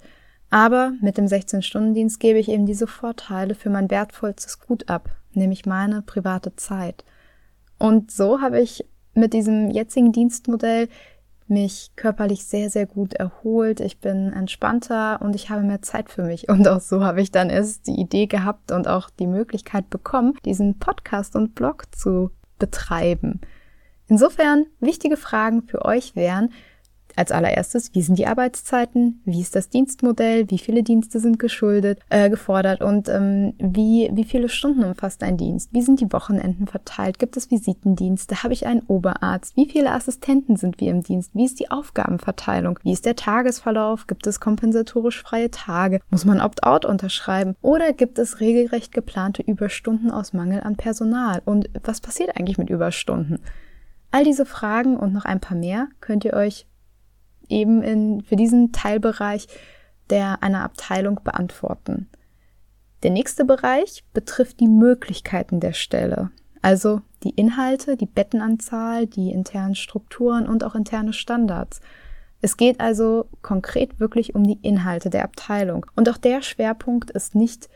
Aber 0.49 0.91
mit 1.01 1.19
dem 1.19 1.27
16-Stunden-Dienst 1.27 2.19
gebe 2.19 2.39
ich 2.39 2.49
eben 2.49 2.65
diese 2.65 2.87
Vorteile 2.87 3.53
für 3.53 3.69
mein 3.69 3.91
wertvollstes 3.91 4.59
Gut 4.59 4.89
ab, 4.89 5.11
nämlich 5.33 5.67
meine 5.67 6.01
private 6.01 6.55
Zeit. 6.55 7.05
Und 7.77 8.09
so 8.09 8.41
habe 8.41 8.59
ich 8.59 8.85
mit 9.13 9.33
diesem 9.33 9.69
jetzigen 9.69 10.11
Dienstmodell 10.11 10.87
mich 11.47 11.91
körperlich 11.95 12.45
sehr, 12.45 12.69
sehr 12.69 12.85
gut 12.85 13.13
erholt. 13.13 13.81
Ich 13.81 13.99
bin 13.99 14.31
entspannter 14.33 15.21
und 15.21 15.35
ich 15.35 15.49
habe 15.49 15.63
mehr 15.63 15.81
Zeit 15.81 16.09
für 16.09 16.23
mich. 16.23 16.49
Und 16.49 16.67
auch 16.67 16.79
so 16.79 17.03
habe 17.03 17.21
ich 17.21 17.31
dann 17.31 17.49
erst 17.49 17.87
die 17.87 17.99
Idee 17.99 18.25
gehabt 18.25 18.71
und 18.71 18.87
auch 18.87 19.09
die 19.09 19.27
Möglichkeit 19.27 19.89
bekommen, 19.89 20.33
diesen 20.45 20.79
Podcast 20.79 21.35
und 21.35 21.53
Blog 21.53 21.83
zu 21.93 22.31
betreiben. 22.57 23.41
Insofern 24.07 24.65
wichtige 24.79 25.17
Fragen 25.17 25.63
für 25.63 25.85
euch 25.85 26.15
wären, 26.15 26.51
als 27.17 27.31
allererstes, 27.31 27.93
wie 27.93 28.01
sind 28.01 28.17
die 28.17 28.27
Arbeitszeiten? 28.27 29.21
Wie 29.25 29.41
ist 29.41 29.55
das 29.55 29.69
Dienstmodell? 29.69 30.49
Wie 30.49 30.57
viele 30.57 30.83
Dienste 30.83 31.19
sind 31.19 31.39
geschuldet, 31.39 31.99
äh, 32.09 32.29
gefordert? 32.29 32.81
Und 32.81 33.09
ähm, 33.09 33.53
wie, 33.57 34.09
wie 34.13 34.23
viele 34.23 34.49
Stunden 34.49 34.83
umfasst 34.83 35.23
ein 35.23 35.37
Dienst? 35.37 35.69
Wie 35.73 35.81
sind 35.81 35.99
die 35.99 36.11
Wochenenden 36.11 36.67
verteilt? 36.67 37.19
Gibt 37.19 37.37
es 37.37 37.51
Visitendienste? 37.51 38.43
Habe 38.43 38.53
ich 38.53 38.65
einen 38.65 38.81
Oberarzt? 38.87 39.55
Wie 39.55 39.69
viele 39.69 39.91
Assistenten 39.91 40.55
sind 40.55 40.79
wir 40.79 40.91
im 40.91 41.03
Dienst? 41.03 41.31
Wie 41.33 41.45
ist 41.45 41.59
die 41.59 41.71
Aufgabenverteilung? 41.71 42.79
Wie 42.83 42.93
ist 42.93 43.05
der 43.05 43.15
Tagesverlauf? 43.15 44.07
Gibt 44.07 44.27
es 44.27 44.39
kompensatorisch 44.39 45.21
freie 45.21 45.51
Tage? 45.51 45.99
Muss 46.09 46.25
man 46.25 46.41
Opt-out 46.41 46.85
unterschreiben? 46.85 47.55
Oder 47.61 47.93
gibt 47.93 48.19
es 48.19 48.39
regelrecht 48.39 48.91
geplante 48.91 49.41
Überstunden 49.41 50.11
aus 50.11 50.33
Mangel 50.33 50.61
an 50.61 50.75
Personal? 50.75 51.41
Und 51.45 51.69
was 51.83 52.01
passiert 52.01 52.37
eigentlich 52.37 52.57
mit 52.57 52.69
Überstunden? 52.69 53.39
All 54.11 54.25
diese 54.25 54.45
Fragen 54.45 54.97
und 54.97 55.13
noch 55.13 55.23
ein 55.23 55.39
paar 55.39 55.57
mehr 55.57 55.87
könnt 56.01 56.25
ihr 56.25 56.33
euch 56.33 56.65
eben 57.51 57.83
in, 57.83 58.21
für 58.21 58.35
diesen 58.35 58.71
Teilbereich 58.71 59.47
der 60.09 60.43
einer 60.43 60.63
Abteilung 60.63 61.21
beantworten. 61.23 62.09
Der 63.03 63.11
nächste 63.11 63.45
Bereich 63.45 64.03
betrifft 64.13 64.59
die 64.59 64.67
Möglichkeiten 64.67 65.59
der 65.59 65.73
Stelle, 65.73 66.31
also 66.61 67.01
die 67.23 67.31
Inhalte, 67.31 67.97
die 67.97 68.05
Bettenanzahl, 68.05 69.07
die 69.07 69.31
internen 69.31 69.75
Strukturen 69.75 70.47
und 70.47 70.63
auch 70.63 70.75
interne 70.75 71.13
Standards. 71.13 71.81
Es 72.41 72.57
geht 72.57 72.79
also 72.79 73.27
konkret 73.41 73.99
wirklich 73.99 74.35
um 74.35 74.43
die 74.43 74.59
Inhalte 74.61 75.09
der 75.09 75.23
Abteilung. 75.23 75.85
Und 75.95 76.09
auch 76.09 76.17
der 76.17 76.41
Schwerpunkt 76.41 77.11
ist 77.11 77.35
nicht 77.35 77.69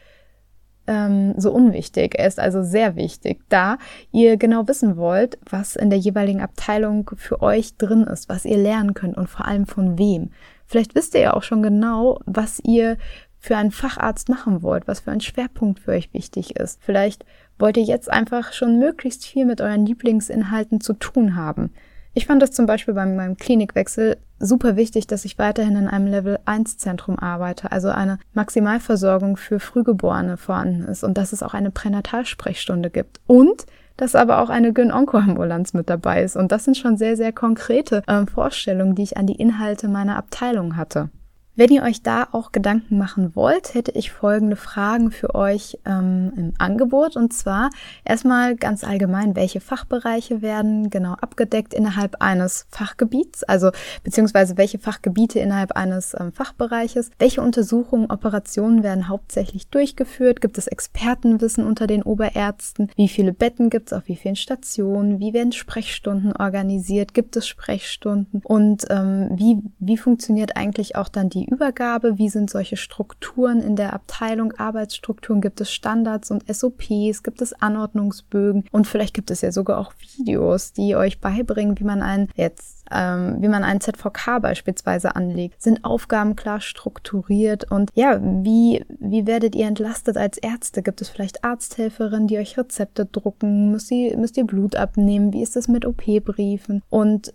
ähm, 0.88 1.34
so 1.38 1.52
unwichtig. 1.52 2.16
Er 2.18 2.28
ist 2.28 2.40
also 2.40 2.64
sehr 2.64 2.96
wichtig, 2.96 3.42
da 3.50 3.78
ihr 4.12 4.38
genau 4.38 4.68
wissen 4.68 4.98
wollt, 4.98 5.38
was 5.50 5.76
in 5.76 5.90
der 5.90 6.00
jeweiligen 6.00 6.42
Abteilung 6.42 7.10
für 7.16 7.42
euch 7.42 7.78
drin 7.78 8.04
ist, 8.04 8.30
was 8.30 8.46
ihr 8.46 8.58
lernen 8.58 8.94
könnt 8.94 9.18
und 9.18 9.30
vor 9.30 9.46
allem 9.46 9.66
von 9.66 9.98
wem. 9.98 10.32
Vielleicht 10.66 10.96
wisst 10.96 11.14
ihr 11.16 11.22
ja 11.22 11.34
auch 11.34 11.44
schon 11.44 11.62
genau, 11.62 12.20
was 12.26 12.60
ihr 12.64 12.98
für 13.40 13.58
einen 13.58 13.72
Facharzt 13.72 14.28
machen 14.28 14.64
wollt, 14.64 14.88
was 14.88 15.02
für 15.02 15.12
ein 15.12 15.22
Schwerpunkt 15.22 15.80
für 15.80 15.92
euch 15.92 16.12
wichtig 16.14 16.56
ist. 16.56 16.82
Vielleicht 16.84 17.26
wollt 17.60 17.78
ihr 17.78 17.84
jetzt 17.84 18.10
einfach 18.12 18.54
schon 18.54 18.80
möglichst 18.80 19.26
viel 19.26 19.46
mit 19.46 19.62
euren 19.62 19.86
Lieblingsinhalten 19.86 20.82
zu 20.82 20.94
tun 20.94 21.36
haben. 21.36 21.72
Ich 22.18 22.28
fand 22.28 22.42
das 22.42 22.52
zum 22.52 22.66
Beispiel 22.66 22.94
bei 22.94 23.06
meinem 23.06 23.36
Klinikwechsel 23.36 24.16
super 24.40 24.78
wichtig, 24.78 25.06
dass 25.06 25.26
ich 25.26 25.38
weiterhin 25.38 25.76
in 25.76 25.88
einem 25.90 26.08
Level 26.08 26.40
1 26.46 26.78
Zentrum 26.78 27.20
arbeite, 27.20 27.74
also 27.74 27.90
eine 27.90 28.20
Maximalversorgung 28.34 29.36
für 29.36 29.60
Frühgeborene 29.60 30.38
vorhanden 30.38 30.86
ist 30.86 31.04
und 31.04 31.18
dass 31.18 31.34
es 31.34 31.44
auch 31.44 31.54
eine 31.54 31.72
Pränatalsprechstunde 31.72 32.90
gibt 32.90 33.20
und 33.28 33.66
dass 33.98 34.16
aber 34.16 34.40
auch 34.40 34.50
eine 34.50 34.72
Gyn-Onko-Ambulanz 34.72 35.74
mit 35.74 35.90
dabei 35.90 36.24
ist. 36.24 36.38
Und 36.38 36.54
das 36.54 36.64
sind 36.64 36.78
schon 36.78 36.96
sehr, 36.96 37.18
sehr 37.18 37.34
konkrete 37.34 38.02
äh, 38.08 38.26
Vorstellungen, 38.26 38.96
die 38.96 39.04
ich 39.04 39.18
an 39.18 39.28
die 39.28 39.36
Inhalte 39.36 39.90
meiner 39.90 40.16
Abteilung 40.16 40.78
hatte. 40.78 41.10
Wenn 41.58 41.70
ihr 41.70 41.84
euch 41.84 42.02
da 42.02 42.28
auch 42.34 42.52
Gedanken 42.52 42.98
machen 42.98 43.34
wollt, 43.34 43.74
hätte 43.74 43.92
ich 43.92 44.12
folgende 44.12 44.58
Fragen 44.58 45.10
für 45.10 45.36
euch 45.36 45.80
ähm, 45.86 46.34
im 46.36 46.54
Angebot. 46.58 47.16
Und 47.16 47.32
zwar 47.32 47.70
erstmal 48.04 48.58
ganz 48.58 48.84
allgemein, 48.84 49.38
welche 49.38 49.62
Fachbereiche 49.62 50.42
werden 50.42 50.90
genau 50.90 51.14
abgedeckt 51.14 51.74
innerhalb 51.74 52.22
eines 52.22 52.68
Fachgebiets, 52.70 53.44
also 53.44 53.72
beziehungsweise 54.04 54.58
welche 54.58 54.80
Fachgebiete 54.80 55.40
innerhalb 55.40 55.72
eines 55.72 56.14
ähm, 56.20 56.34
Fachbereiches, 56.34 57.12
welche 57.20 57.42
Untersuchungen, 57.42 58.12
Operationen 58.12 58.84
werden 58.84 59.08
hauptsächlich 59.08 59.70
durchgeführt, 59.70 60.42
gibt 60.42 60.58
es 60.58 60.68
Expertenwissen 60.68 61.66
unter 61.66 61.88
den 61.88 62.04
Oberärzten, 62.04 62.92
wie 62.98 63.08
viele 63.08 63.32
Betten 63.32 63.70
gibt 63.70 63.88
es 63.92 63.98
auf 63.98 64.08
wie 64.08 64.18
vielen 64.18 64.36
Stationen, 64.36 65.20
wie 65.20 65.34
werden 65.34 65.54
Sprechstunden 65.54 66.36
organisiert, 66.36 67.14
gibt 67.14 67.38
es 67.38 67.48
Sprechstunden? 67.48 68.42
Und 68.44 68.86
ähm, 68.90 69.30
wie, 69.32 69.60
wie 69.80 69.98
funktioniert 69.98 70.58
eigentlich 70.58 70.98
auch 70.98 71.08
dann 71.08 71.30
die 71.30 71.45
die 71.46 71.54
Übergabe? 71.54 72.18
Wie 72.18 72.30
sind 72.30 72.50
solche 72.50 72.78
Strukturen 72.78 73.62
in 73.62 73.76
der 73.76 73.94
Abteilung, 73.94 74.54
Arbeitsstrukturen? 74.54 75.42
Gibt 75.42 75.62
es 75.62 75.72
Standards 75.72 76.32
und 76.32 76.44
SOPs? 76.54 77.24
Gibt 77.24 77.42
es 77.42 77.54
Anordnungsbögen? 77.54 78.66
Und 78.72 78.88
vielleicht 78.88 79.14
gibt 79.14 79.32
es 79.32 79.42
ja 79.42 79.52
sogar 79.52 79.78
auch 79.80 79.94
Videos, 80.18 80.74
die 80.74 80.96
euch 80.96 81.20
beibringen, 81.20 81.80
wie 81.80 81.84
man 81.84 82.02
ein 82.02 82.30
jetzt 82.36 82.76
ähm, 82.92 83.38
wie 83.40 83.48
man 83.48 83.64
einen 83.64 83.82
ZVK 83.82 84.40
beispielsweise 84.42 85.16
anlegt. 85.16 85.62
Sind 85.62 85.84
Aufgaben 85.84 86.36
klar 86.36 86.62
strukturiert 86.62 87.72
und 87.72 87.90
ja, 87.96 88.20
wie, 88.22 88.86
wie 89.00 89.26
werdet 89.26 89.56
ihr 89.56 89.68
entlastet 89.68 90.18
als 90.18 90.38
Ärzte? 90.38 90.84
Gibt 90.84 91.02
es 91.02 91.10
vielleicht 91.10 91.44
Arzthelferinnen, 91.44 92.28
die 92.28 92.38
euch 92.38 92.58
Rezepte 92.58 93.06
drucken? 93.06 93.72
Müsst 93.72 93.92
ihr, 93.92 94.18
müsst 94.18 94.38
ihr 94.38 94.46
Blut 94.46 94.76
abnehmen? 94.76 95.34
Wie 95.34 95.42
ist 95.42 95.56
es 95.56 95.68
mit 95.68 95.86
OP-Briefen? 95.86 96.82
Und 96.90 97.34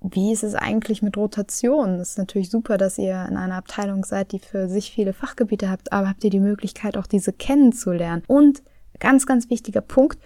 wie 0.00 0.32
ist 0.32 0.44
es 0.44 0.54
eigentlich 0.54 1.02
mit 1.02 1.16
Rotation? 1.16 1.94
Es 1.94 2.10
ist 2.10 2.18
natürlich 2.18 2.50
super, 2.50 2.78
dass 2.78 2.98
ihr 2.98 3.26
in 3.28 3.36
einer 3.36 3.56
Abteilung 3.56 4.04
seid, 4.04 4.32
die 4.32 4.38
für 4.38 4.68
sich 4.68 4.92
viele 4.92 5.12
Fachgebiete 5.12 5.70
habt, 5.70 5.92
aber 5.92 6.08
habt 6.08 6.24
ihr 6.24 6.30
die 6.30 6.40
Möglichkeit, 6.40 6.96
auch 6.96 7.06
diese 7.06 7.32
kennenzulernen? 7.32 8.22
Und 8.26 8.62
ganz, 9.00 9.26
ganz 9.26 9.50
wichtiger 9.50 9.80
Punkt, 9.80 10.18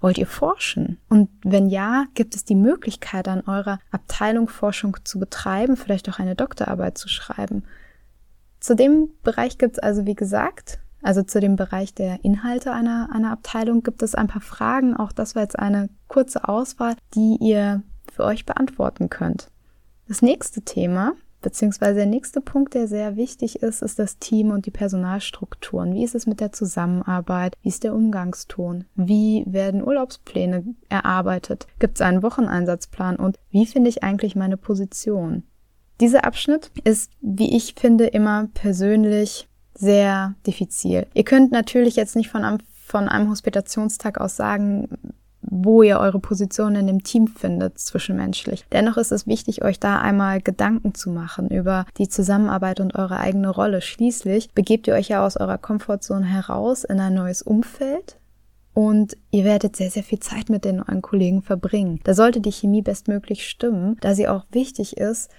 wollt 0.00 0.18
ihr 0.18 0.26
forschen? 0.26 0.98
Und 1.08 1.28
wenn 1.44 1.68
ja, 1.68 2.06
gibt 2.14 2.34
es 2.34 2.44
die 2.44 2.54
Möglichkeit, 2.54 3.28
an 3.28 3.42
eurer 3.46 3.78
Abteilung 3.90 4.48
Forschung 4.48 4.96
zu 5.04 5.18
betreiben, 5.18 5.76
vielleicht 5.76 6.08
auch 6.08 6.18
eine 6.18 6.34
Doktorarbeit 6.34 6.98
zu 6.98 7.08
schreiben? 7.08 7.64
Zu 8.58 8.74
dem 8.74 9.10
Bereich 9.22 9.58
gibt 9.58 9.76
es 9.76 9.78
also, 9.78 10.06
wie 10.06 10.14
gesagt, 10.14 10.80
also 11.02 11.22
zu 11.22 11.40
dem 11.40 11.56
Bereich 11.56 11.94
der 11.94 12.24
Inhalte 12.24 12.72
einer, 12.72 13.08
einer 13.12 13.30
Abteilung 13.30 13.82
gibt 13.82 14.02
es 14.02 14.14
ein 14.14 14.26
paar 14.26 14.42
Fragen. 14.42 14.96
Auch 14.96 15.12
das 15.12 15.34
war 15.34 15.42
jetzt 15.42 15.58
eine 15.58 15.88
kurze 16.08 16.46
Auswahl, 16.48 16.94
die 17.14 17.38
ihr 17.40 17.82
für 18.20 18.26
euch 18.26 18.44
beantworten 18.44 19.08
könnt. 19.08 19.50
Das 20.06 20.20
nächste 20.20 20.60
Thema, 20.60 21.14
beziehungsweise 21.40 21.94
der 21.94 22.06
nächste 22.06 22.42
Punkt, 22.42 22.74
der 22.74 22.86
sehr 22.86 23.16
wichtig 23.16 23.62
ist, 23.62 23.80
ist 23.80 23.98
das 23.98 24.18
Team 24.18 24.50
und 24.50 24.66
die 24.66 24.70
Personalstrukturen. 24.70 25.94
Wie 25.94 26.04
ist 26.04 26.14
es 26.14 26.26
mit 26.26 26.40
der 26.40 26.52
Zusammenarbeit? 26.52 27.56
Wie 27.62 27.70
ist 27.70 27.82
der 27.82 27.94
Umgangston? 27.94 28.84
Wie 28.94 29.44
werden 29.46 29.82
Urlaubspläne 29.82 30.64
erarbeitet? 30.90 31.66
Gibt 31.78 31.96
es 31.96 32.02
einen 32.02 32.22
Wocheneinsatzplan? 32.22 33.16
Und 33.16 33.38
wie 33.50 33.64
finde 33.64 33.88
ich 33.88 34.02
eigentlich 34.02 34.36
meine 34.36 34.58
Position? 34.58 35.44
Dieser 36.00 36.24
Abschnitt 36.24 36.70
ist, 36.84 37.10
wie 37.22 37.56
ich 37.56 37.74
finde, 37.78 38.06
immer 38.06 38.48
persönlich 38.52 39.48
sehr 39.72 40.34
diffizil. 40.46 41.06
Ihr 41.14 41.24
könnt 41.24 41.52
natürlich 41.52 41.96
jetzt 41.96 42.16
nicht 42.16 42.28
von 42.28 42.44
einem, 42.44 42.58
von 42.84 43.08
einem 43.08 43.30
Hospitationstag 43.30 44.20
aus 44.20 44.36
sagen, 44.36 44.88
wo 45.50 45.82
ihr 45.82 45.98
eure 45.98 46.20
Position 46.20 46.76
in 46.76 46.86
dem 46.86 47.02
Team 47.02 47.26
findet, 47.26 47.78
zwischenmenschlich. 47.78 48.64
Dennoch 48.72 48.96
ist 48.96 49.12
es 49.12 49.26
wichtig, 49.26 49.62
euch 49.62 49.78
da 49.78 50.00
einmal 50.00 50.40
Gedanken 50.40 50.94
zu 50.94 51.10
machen 51.10 51.48
über 51.48 51.84
die 51.98 52.08
Zusammenarbeit 52.08 52.80
und 52.80 52.94
eure 52.94 53.18
eigene 53.18 53.50
Rolle. 53.50 53.82
Schließlich 53.82 54.52
begebt 54.52 54.86
ihr 54.86 54.94
euch 54.94 55.08
ja 55.08 55.24
aus 55.24 55.36
eurer 55.36 55.58
Komfortzone 55.58 56.24
heraus 56.24 56.84
in 56.84 57.00
ein 57.00 57.14
neues 57.14 57.42
Umfeld, 57.42 58.16
und 58.72 59.16
ihr 59.30 59.44
werdet 59.44 59.76
sehr, 59.76 59.90
sehr 59.90 60.04
viel 60.04 60.20
Zeit 60.20 60.48
mit 60.48 60.64
den 60.64 60.76
neuen 60.76 61.02
Kollegen 61.02 61.42
verbringen. 61.42 62.00
Da 62.04 62.14
sollte 62.14 62.40
die 62.40 62.52
Chemie 62.52 62.82
bestmöglich 62.82 63.48
stimmen, 63.48 63.96
da 64.00 64.14
sie 64.14 64.28
auch 64.28 64.44
wichtig 64.52 64.96
ist 64.96 65.30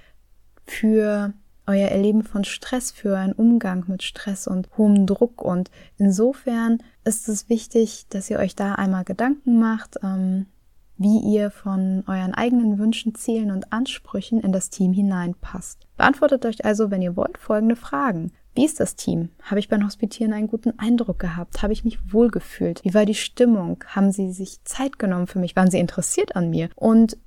für 0.65 1.33
euer 1.71 1.87
Erleben 1.87 2.23
von 2.23 2.43
Stress, 2.43 2.91
für 2.91 3.17
einen 3.17 3.33
Umgang 3.33 3.85
mit 3.87 4.03
Stress 4.03 4.47
und 4.47 4.69
hohem 4.77 5.07
Druck. 5.07 5.41
Und 5.41 5.71
insofern 5.97 6.79
ist 7.03 7.27
es 7.29 7.49
wichtig, 7.49 8.05
dass 8.09 8.29
ihr 8.29 8.39
euch 8.39 8.55
da 8.55 8.75
einmal 8.75 9.03
Gedanken 9.03 9.59
macht, 9.59 9.97
ähm, 10.03 10.47
wie 10.97 11.19
ihr 11.19 11.49
von 11.49 12.03
euren 12.07 12.33
eigenen 12.33 12.77
Wünschen, 12.77 13.15
Zielen 13.15 13.51
und 13.51 13.73
Ansprüchen 13.73 14.39
in 14.41 14.51
das 14.51 14.69
Team 14.69 14.93
hineinpasst. 14.93 15.87
Beantwortet 15.97 16.45
euch 16.45 16.63
also, 16.63 16.91
wenn 16.91 17.01
ihr 17.01 17.15
wollt, 17.15 17.37
folgende 17.37 17.75
Fragen. 17.75 18.31
Wie 18.53 18.65
ist 18.65 18.79
das 18.81 18.95
Team? 18.95 19.29
Habe 19.43 19.59
ich 19.59 19.69
beim 19.69 19.85
Hospitieren 19.85 20.33
einen 20.33 20.47
guten 20.49 20.77
Eindruck 20.77 21.19
gehabt? 21.19 21.63
Habe 21.63 21.73
ich 21.73 21.85
mich 21.85 22.13
wohlgefühlt? 22.13 22.83
Wie 22.83 22.93
war 22.93 23.05
die 23.05 23.15
Stimmung? 23.15 23.83
Haben 23.87 24.11
sie 24.11 24.31
sich 24.33 24.63
Zeit 24.65 24.99
genommen 24.99 25.27
für 25.27 25.39
mich? 25.39 25.55
Waren 25.55 25.71
sie 25.71 25.79
interessiert 25.79 26.35
an 26.35 26.49
mir? 26.49 26.69
Und 26.75 27.17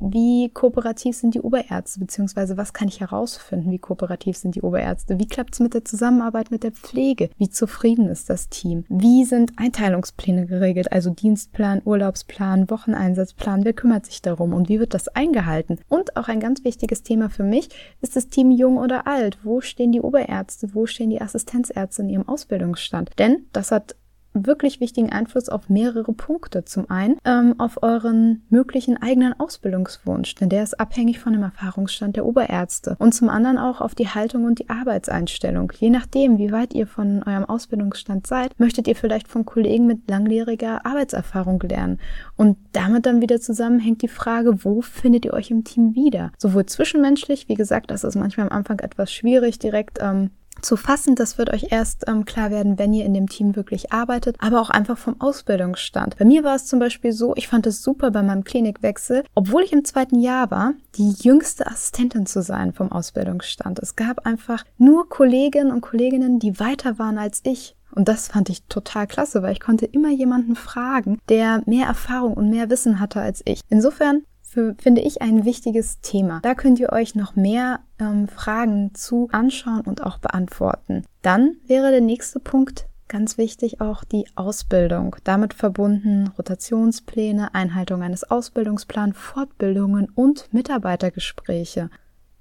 wie 0.00 0.48
kooperativ 0.48 1.16
sind 1.16 1.34
die 1.34 1.40
Oberärzte, 1.40 2.00
beziehungsweise 2.00 2.56
was 2.56 2.72
kann 2.72 2.88
ich 2.88 3.00
herausfinden, 3.00 3.70
wie 3.70 3.78
kooperativ 3.78 4.36
sind 4.36 4.54
die 4.54 4.62
Oberärzte, 4.62 5.18
wie 5.18 5.28
klappt 5.28 5.54
es 5.54 5.60
mit 5.60 5.74
der 5.74 5.84
Zusammenarbeit 5.84 6.50
mit 6.50 6.62
der 6.62 6.72
Pflege, 6.72 7.30
wie 7.38 7.50
zufrieden 7.50 8.08
ist 8.08 8.30
das 8.30 8.48
Team, 8.48 8.84
wie 8.88 9.24
sind 9.24 9.52
Einteilungspläne 9.56 10.46
geregelt, 10.46 10.90
also 10.92 11.10
Dienstplan, 11.10 11.82
Urlaubsplan, 11.84 12.70
Wocheneinsatzplan, 12.70 13.64
wer 13.64 13.72
kümmert 13.72 14.06
sich 14.06 14.22
darum 14.22 14.54
und 14.54 14.68
wie 14.68 14.80
wird 14.80 14.94
das 14.94 15.08
eingehalten? 15.08 15.78
Und 15.88 16.16
auch 16.16 16.28
ein 16.28 16.40
ganz 16.40 16.64
wichtiges 16.64 17.02
Thema 17.02 17.28
für 17.28 17.44
mich, 17.44 17.68
ist 18.00 18.16
das 18.16 18.28
Team 18.28 18.50
jung 18.50 18.78
oder 18.78 19.06
alt? 19.06 19.38
Wo 19.42 19.60
stehen 19.60 19.92
die 19.92 20.00
Oberärzte, 20.00 20.74
wo 20.74 20.86
stehen 20.86 21.10
die 21.10 21.20
Assistenzärzte 21.20 22.02
in 22.02 22.08
ihrem 22.08 22.28
Ausbildungsstand? 22.28 23.10
Denn 23.18 23.46
das 23.52 23.70
hat 23.70 23.96
wirklich 24.32 24.80
wichtigen 24.80 25.10
Einfluss 25.10 25.48
auf 25.48 25.68
mehrere 25.68 26.12
Punkte. 26.12 26.64
Zum 26.64 26.88
einen 26.90 27.16
ähm, 27.24 27.54
auf 27.58 27.82
euren 27.82 28.42
möglichen 28.48 29.00
eigenen 29.00 29.38
Ausbildungswunsch, 29.38 30.34
denn 30.36 30.48
der 30.48 30.62
ist 30.62 30.78
abhängig 30.78 31.18
von 31.18 31.32
dem 31.32 31.42
Erfahrungsstand 31.42 32.16
der 32.16 32.26
Oberärzte. 32.26 32.96
Und 32.98 33.12
zum 33.12 33.28
anderen 33.28 33.58
auch 33.58 33.80
auf 33.80 33.94
die 33.94 34.08
Haltung 34.08 34.44
und 34.44 34.58
die 34.58 34.68
Arbeitseinstellung. 34.68 35.72
Je 35.78 35.90
nachdem, 35.90 36.38
wie 36.38 36.52
weit 36.52 36.74
ihr 36.74 36.86
von 36.86 37.22
eurem 37.24 37.44
Ausbildungsstand 37.44 38.26
seid, 38.26 38.58
möchtet 38.58 38.88
ihr 38.88 38.96
vielleicht 38.96 39.28
von 39.28 39.44
Kollegen 39.44 39.86
mit 39.86 40.08
langjähriger 40.08 40.86
Arbeitserfahrung 40.86 41.60
lernen. 41.60 41.98
Und 42.36 42.56
damit 42.72 43.06
dann 43.06 43.20
wieder 43.20 43.40
zusammenhängt 43.40 44.02
die 44.02 44.08
Frage, 44.08 44.64
wo 44.64 44.80
findet 44.80 45.24
ihr 45.24 45.34
euch 45.34 45.50
im 45.50 45.64
Team 45.64 45.94
wieder? 45.94 46.32
Sowohl 46.38 46.66
zwischenmenschlich, 46.66 47.48
wie 47.48 47.54
gesagt, 47.54 47.90
das 47.90 48.04
ist 48.04 48.14
manchmal 48.14 48.46
am 48.46 48.52
Anfang 48.56 48.78
etwas 48.80 49.12
schwierig, 49.12 49.58
direkt 49.58 49.98
ähm, 50.00 50.30
zu 50.62 50.76
fassen. 50.76 51.14
Das 51.14 51.38
wird 51.38 51.50
euch 51.50 51.66
erst 51.70 52.04
ähm, 52.08 52.24
klar 52.24 52.50
werden, 52.50 52.78
wenn 52.78 52.92
ihr 52.92 53.04
in 53.04 53.14
dem 53.14 53.28
Team 53.28 53.56
wirklich 53.56 53.92
arbeitet, 53.92 54.36
aber 54.38 54.60
auch 54.60 54.70
einfach 54.70 54.98
vom 54.98 55.20
Ausbildungsstand. 55.20 56.16
Bei 56.18 56.24
mir 56.24 56.44
war 56.44 56.54
es 56.54 56.66
zum 56.66 56.78
Beispiel 56.78 57.12
so, 57.12 57.34
ich 57.36 57.48
fand 57.48 57.66
es 57.66 57.82
super 57.82 58.10
bei 58.10 58.22
meinem 58.22 58.44
Klinikwechsel, 58.44 59.24
obwohl 59.34 59.62
ich 59.62 59.72
im 59.72 59.84
zweiten 59.84 60.20
Jahr 60.20 60.50
war, 60.50 60.74
die 60.96 61.14
jüngste 61.20 61.66
Assistentin 61.66 62.26
zu 62.26 62.42
sein 62.42 62.72
vom 62.72 62.92
Ausbildungsstand. 62.92 63.78
Es 63.78 63.96
gab 63.96 64.26
einfach 64.26 64.64
nur 64.78 65.08
Kolleginnen 65.08 65.70
und 65.70 65.80
Kolleginnen, 65.80 66.38
die 66.38 66.58
weiter 66.60 66.98
waren 66.98 67.18
als 67.18 67.40
ich. 67.44 67.76
Und 67.92 68.08
das 68.08 68.28
fand 68.28 68.48
ich 68.48 68.62
total 68.64 69.06
klasse, 69.06 69.42
weil 69.42 69.52
ich 69.52 69.60
konnte 69.60 69.86
immer 69.86 70.10
jemanden 70.10 70.54
fragen, 70.54 71.18
der 71.28 71.62
mehr 71.66 71.86
Erfahrung 71.86 72.34
und 72.34 72.50
mehr 72.50 72.70
Wissen 72.70 73.00
hatte 73.00 73.20
als 73.20 73.42
ich. 73.44 73.60
Insofern 73.68 74.22
für, 74.50 74.74
finde 74.82 75.00
ich, 75.00 75.22
ein 75.22 75.44
wichtiges 75.44 76.00
Thema. 76.00 76.40
Da 76.42 76.54
könnt 76.54 76.80
ihr 76.80 76.92
euch 76.92 77.14
noch 77.14 77.36
mehr 77.36 77.80
ähm, 78.00 78.26
Fragen 78.26 78.92
zu 78.94 79.28
anschauen 79.30 79.82
und 79.82 80.02
auch 80.02 80.18
beantworten. 80.18 81.04
Dann 81.22 81.56
wäre 81.66 81.92
der 81.92 82.00
nächste 82.00 82.40
Punkt 82.40 82.86
ganz 83.06 83.38
wichtig 83.38 83.80
auch 83.80 84.02
die 84.02 84.26
Ausbildung. 84.34 85.14
Damit 85.22 85.54
verbunden 85.54 86.32
Rotationspläne, 86.36 87.54
Einhaltung 87.54 88.02
eines 88.02 88.28
Ausbildungsplans, 88.28 89.16
Fortbildungen 89.16 90.08
und 90.14 90.52
Mitarbeitergespräche. 90.52 91.88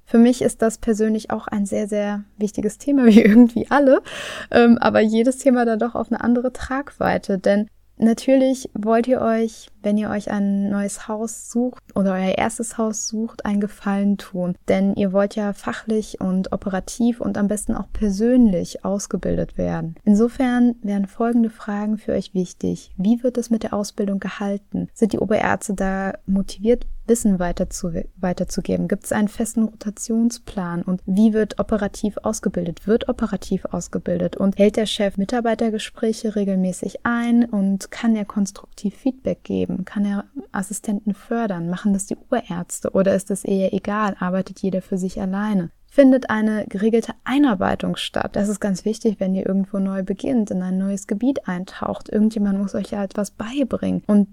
Für 0.06 0.18
mich 0.18 0.42
ist 0.42 0.64
das 0.64 0.80
persönlich 0.80 1.30
auch 1.30 1.48
ein 1.48 1.68
sehr, 1.68 1.88
sehr 1.88 2.24
wichtiges 2.38 2.80
Thema, 2.80 3.06
wie 3.08 3.22
irgendwie 3.22 3.70
alle, 3.70 4.02
ähm, 4.50 4.80
aber 4.80 5.00
jedes 5.00 5.38
Thema 5.38 5.64
dann 5.64 5.78
doch 5.78 5.94
auf 5.94 6.12
eine 6.12 6.22
andere 6.22 6.54
Tragweite, 6.54 7.38
denn 7.38 7.68
Natürlich 8.02 8.70
wollt 8.74 9.10
ihr 9.10 9.20
euch, 9.20 9.68
wenn 9.82 9.98
ihr 9.98 10.10
euch 10.10 10.32
ein 10.32 10.70
neues 10.70 11.08
Haus 11.08 11.50
sucht 11.50 11.82
oder 11.96 12.14
euer 12.14 12.38
erstes 12.38 12.78
Haus 12.78 13.08
sucht, 13.08 13.46
einen 13.46 13.62
Gefallen 13.62 14.18
tun. 14.18 14.56
Denn 14.68 14.96
ihr 14.96 15.14
wollt 15.14 15.36
ja 15.36 15.54
fachlich 15.54 16.22
und 16.22 16.52
operativ 16.52 17.22
und 17.22 17.38
am 17.38 17.48
besten 17.48 17.76
auch 17.76 17.92
persönlich 17.92 18.86
ausgebildet 18.86 19.58
werden. 19.58 19.96
Insofern 20.04 20.76
wären 20.82 21.08
folgende 21.08 21.50
Fragen 21.50 21.98
für 21.98 22.14
euch 22.14 22.34
wichtig. 22.34 22.92
Wie 22.98 23.24
wird 23.24 23.38
es 23.38 23.50
mit 23.50 23.64
der 23.64 23.74
Ausbildung 23.74 24.20
gehalten? 24.20 24.88
Sind 24.94 25.14
die 25.14 25.20
Oberärzte 25.20 25.74
da 25.74 26.14
motiviert, 26.26 26.86
Wissen 27.10 27.40
weiterzu, 27.40 27.92
weiterzugeben? 28.18 28.88
Gibt 28.88 29.06
es 29.06 29.12
einen 29.12 29.28
festen 29.28 29.64
Rotationsplan? 29.64 30.84
Und 30.84 31.02
wie 31.08 31.34
wird 31.34 31.60
operativ 31.60 32.18
ausgebildet? 32.22 32.86
Wird 32.86 33.10
operativ 33.10 33.66
ausgebildet? 33.66 34.38
Und 34.38 34.58
hält 34.60 34.78
der 34.78 34.86
Chef 34.86 35.18
Mitarbeitergespräche 35.18 36.36
regelmäßig 36.36 37.06
ein? 37.06 37.46
Und 37.46 37.90
kann 37.90 38.16
er 38.16 38.26
konstruktiv 38.26 38.96
Feedback 38.96 39.44
geben? 39.44 39.69
Kann 39.86 40.06
er 40.06 40.26
Assistenten 40.52 41.14
fördern? 41.14 41.70
Machen 41.70 41.94
das 41.94 42.06
die 42.06 42.16
Oberärzte? 42.16 42.92
Oder 42.92 43.16
ist 43.16 43.32
es 43.32 43.44
eher 43.44 43.74
egal? 43.74 44.16
Arbeitet 44.20 44.60
jeder 44.60 44.82
für 44.82 44.98
sich 44.98 45.22
alleine? 45.22 45.72
findet 45.90 46.30
eine 46.30 46.66
geregelte 46.68 47.14
Einarbeitung 47.24 47.96
statt. 47.96 48.36
Das 48.36 48.48
ist 48.48 48.60
ganz 48.60 48.86
wichtig, 48.86 49.20
wenn 49.20 49.34
ihr 49.34 49.46
irgendwo 49.46 49.80
neu 49.80 50.04
beginnt, 50.04 50.52
in 50.52 50.62
ein 50.62 50.78
neues 50.78 51.08
Gebiet 51.08 51.48
eintaucht. 51.48 52.10
Irgendjemand 52.10 52.60
muss 52.60 52.76
euch 52.76 52.92
ja 52.92 53.04
etwas 53.04 53.32
beibringen. 53.32 54.04
Und 54.06 54.28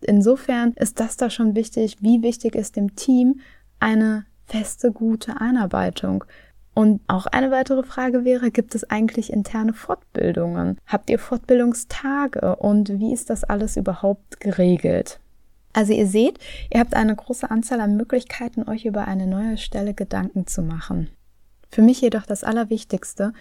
insofern 0.00 0.72
ist 0.72 1.00
das 1.00 1.16
da 1.16 1.28
schon 1.28 1.54
wichtig. 1.54 1.98
Wie 2.00 2.22
wichtig 2.22 2.54
ist 2.54 2.76
dem 2.76 2.96
Team 2.96 3.40
eine 3.78 4.24
feste, 4.46 4.90
gute 4.90 5.40
Einarbeitung? 5.40 6.24
Und 6.74 7.00
auch 7.06 7.26
eine 7.26 7.50
weitere 7.50 7.82
Frage 7.82 8.24
wäre, 8.24 8.50
gibt 8.50 8.74
es 8.74 8.88
eigentlich 8.88 9.32
interne 9.32 9.74
Fortbildungen? 9.74 10.78
Habt 10.86 11.10
ihr 11.10 11.18
Fortbildungstage? 11.18 12.56
Und 12.56 12.98
wie 12.98 13.12
ist 13.12 13.28
das 13.28 13.44
alles 13.44 13.76
überhaupt 13.76 14.40
geregelt? 14.40 15.20
Also 15.74 15.92
ihr 15.92 16.06
seht, 16.06 16.38
ihr 16.72 16.80
habt 16.80 16.94
eine 16.94 17.14
große 17.14 17.50
Anzahl 17.50 17.80
an 17.80 17.96
Möglichkeiten, 17.96 18.68
euch 18.68 18.84
über 18.84 19.06
eine 19.06 19.26
neue 19.26 19.58
Stelle 19.58 19.94
Gedanken 19.94 20.46
zu 20.46 20.62
machen. 20.62 21.10
Für 21.70 21.82
mich 21.82 22.00
jedoch 22.00 22.26
das 22.26 22.44
Allerwichtigste, 22.44 23.32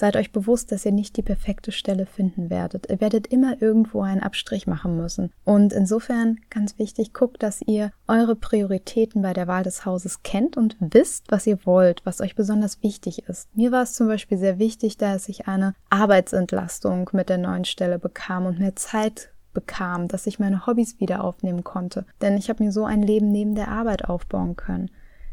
Seid 0.00 0.16
euch 0.16 0.32
bewusst, 0.32 0.72
dass 0.72 0.86
ihr 0.86 0.92
nicht 0.92 1.18
die 1.18 1.22
perfekte 1.22 1.72
Stelle 1.72 2.06
finden 2.06 2.48
werdet. 2.48 2.88
Ihr 2.88 3.02
werdet 3.02 3.26
immer 3.26 3.60
irgendwo 3.60 4.00
einen 4.00 4.22
Abstrich 4.22 4.66
machen 4.66 4.96
müssen. 4.96 5.30
Und 5.44 5.74
insofern 5.74 6.38
ganz 6.48 6.78
wichtig, 6.78 7.12
guckt, 7.12 7.42
dass 7.42 7.60
ihr 7.66 7.92
eure 8.08 8.34
Prioritäten 8.34 9.20
bei 9.20 9.34
der 9.34 9.46
Wahl 9.46 9.62
des 9.62 9.84
Hauses 9.84 10.22
kennt 10.22 10.56
und 10.56 10.78
wisst, 10.80 11.30
was 11.30 11.46
ihr 11.46 11.66
wollt, 11.66 12.00
was 12.06 12.22
euch 12.22 12.34
besonders 12.34 12.82
wichtig 12.82 13.28
ist. 13.28 13.54
Mir 13.54 13.72
war 13.72 13.82
es 13.82 13.92
zum 13.92 14.06
Beispiel 14.06 14.38
sehr 14.38 14.58
wichtig, 14.58 14.96
dass 14.96 15.28
ich 15.28 15.48
eine 15.48 15.74
Arbeitsentlastung 15.90 17.10
mit 17.12 17.28
der 17.28 17.36
neuen 17.36 17.66
Stelle 17.66 17.98
bekam 17.98 18.46
und 18.46 18.58
mehr 18.58 18.76
Zeit 18.76 19.34
bekam, 19.52 20.08
dass 20.08 20.26
ich 20.26 20.38
meine 20.38 20.66
Hobbys 20.66 20.98
wieder 20.98 21.22
aufnehmen 21.22 21.62
konnte. 21.62 22.06
Denn 22.22 22.38
ich 22.38 22.48
habe 22.48 22.64
mir 22.64 22.72
so 22.72 22.86
ein 22.86 23.02
Leben 23.02 23.30
neben 23.32 23.54
der 23.54 23.68
Arbeit 23.68 24.06
aufbauen 24.06 24.56
können. 24.56 24.90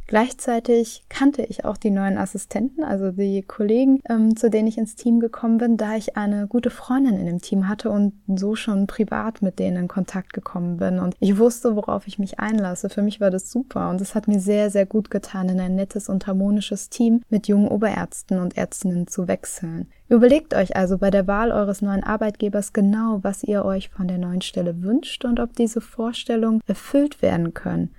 Gleichzeitig 0.08 1.04
kannte 1.10 1.44
ich 1.44 1.66
auch 1.66 1.76
die 1.76 1.92
neuen 1.92 2.18
Assistenten, 2.18 2.86
also 2.86 3.12
die 3.12 3.42
Kollegen, 3.42 4.00
ähm, 4.10 4.38
zu 4.38 4.50
denen 4.50 4.70
ich 4.70 4.78
ins 4.78 4.96
Team 4.96 5.20
gekommen 5.20 5.58
bin, 5.58 5.76
da 5.76 5.98
ich 5.98 6.16
eine 6.16 6.48
gute 6.48 6.70
Freundin 6.70 7.20
in 7.20 7.26
dem 7.26 7.42
Team 7.42 7.68
hatte 7.68 7.90
und 7.90 8.14
so 8.28 8.56
schon 8.56 8.88
privat 8.88 9.42
mit 9.42 9.60
denen 9.60 9.76
in 9.76 9.88
Kontakt 9.90 10.32
gekommen 10.32 10.78
bin. 10.78 11.00
Und 11.00 11.16
ich 11.20 11.38
wusste, 11.38 11.76
worauf 11.76 12.08
ich 12.08 12.20
mich 12.20 12.40
einlasse. 12.40 12.90
Für 12.90 13.02
mich 13.02 13.20
war 13.20 13.32
das 13.32 13.52
super 13.52 13.90
und 13.90 14.00
es 14.00 14.16
hat 14.16 14.30
mir 14.30 14.40
sehr, 14.40 14.70
sehr 14.70 14.86
gut 14.86 15.12
getan, 15.12 15.50
in 15.50 15.60
ein 15.60 15.76
nettes 15.76 16.08
und 16.08 16.26
harmonisches 16.26 16.90
Team 16.90 17.22
mit 17.30 17.50
jungen 17.50 17.68
Oberärzten 17.68 18.40
und 18.40 18.56
Ärztinnen 18.56 19.08
zu 19.08 19.28
wechseln. 19.28 19.88
Überlegt 20.08 20.54
euch 20.54 20.78
also 20.78 20.98
bei 20.98 21.12
der 21.12 21.28
Wahl 21.28 21.52
eures 21.52 21.82
neuen 21.82 22.06
Arbeitgebers 22.06 22.72
genau, 22.72 23.20
was 23.24 23.44
ihr 23.44 23.66
euch 23.66 23.90
von 23.90 24.08
der 24.08 24.18
neuen 24.18 24.42
Stelle 24.42 24.82
wünscht 24.82 25.26
und 25.26 25.42
ob 25.42 25.54
diese 25.54 25.82
Vorstellungen 25.82 26.62
erfüllt 26.66 27.22
werden 27.22 27.54
können. 27.54 27.90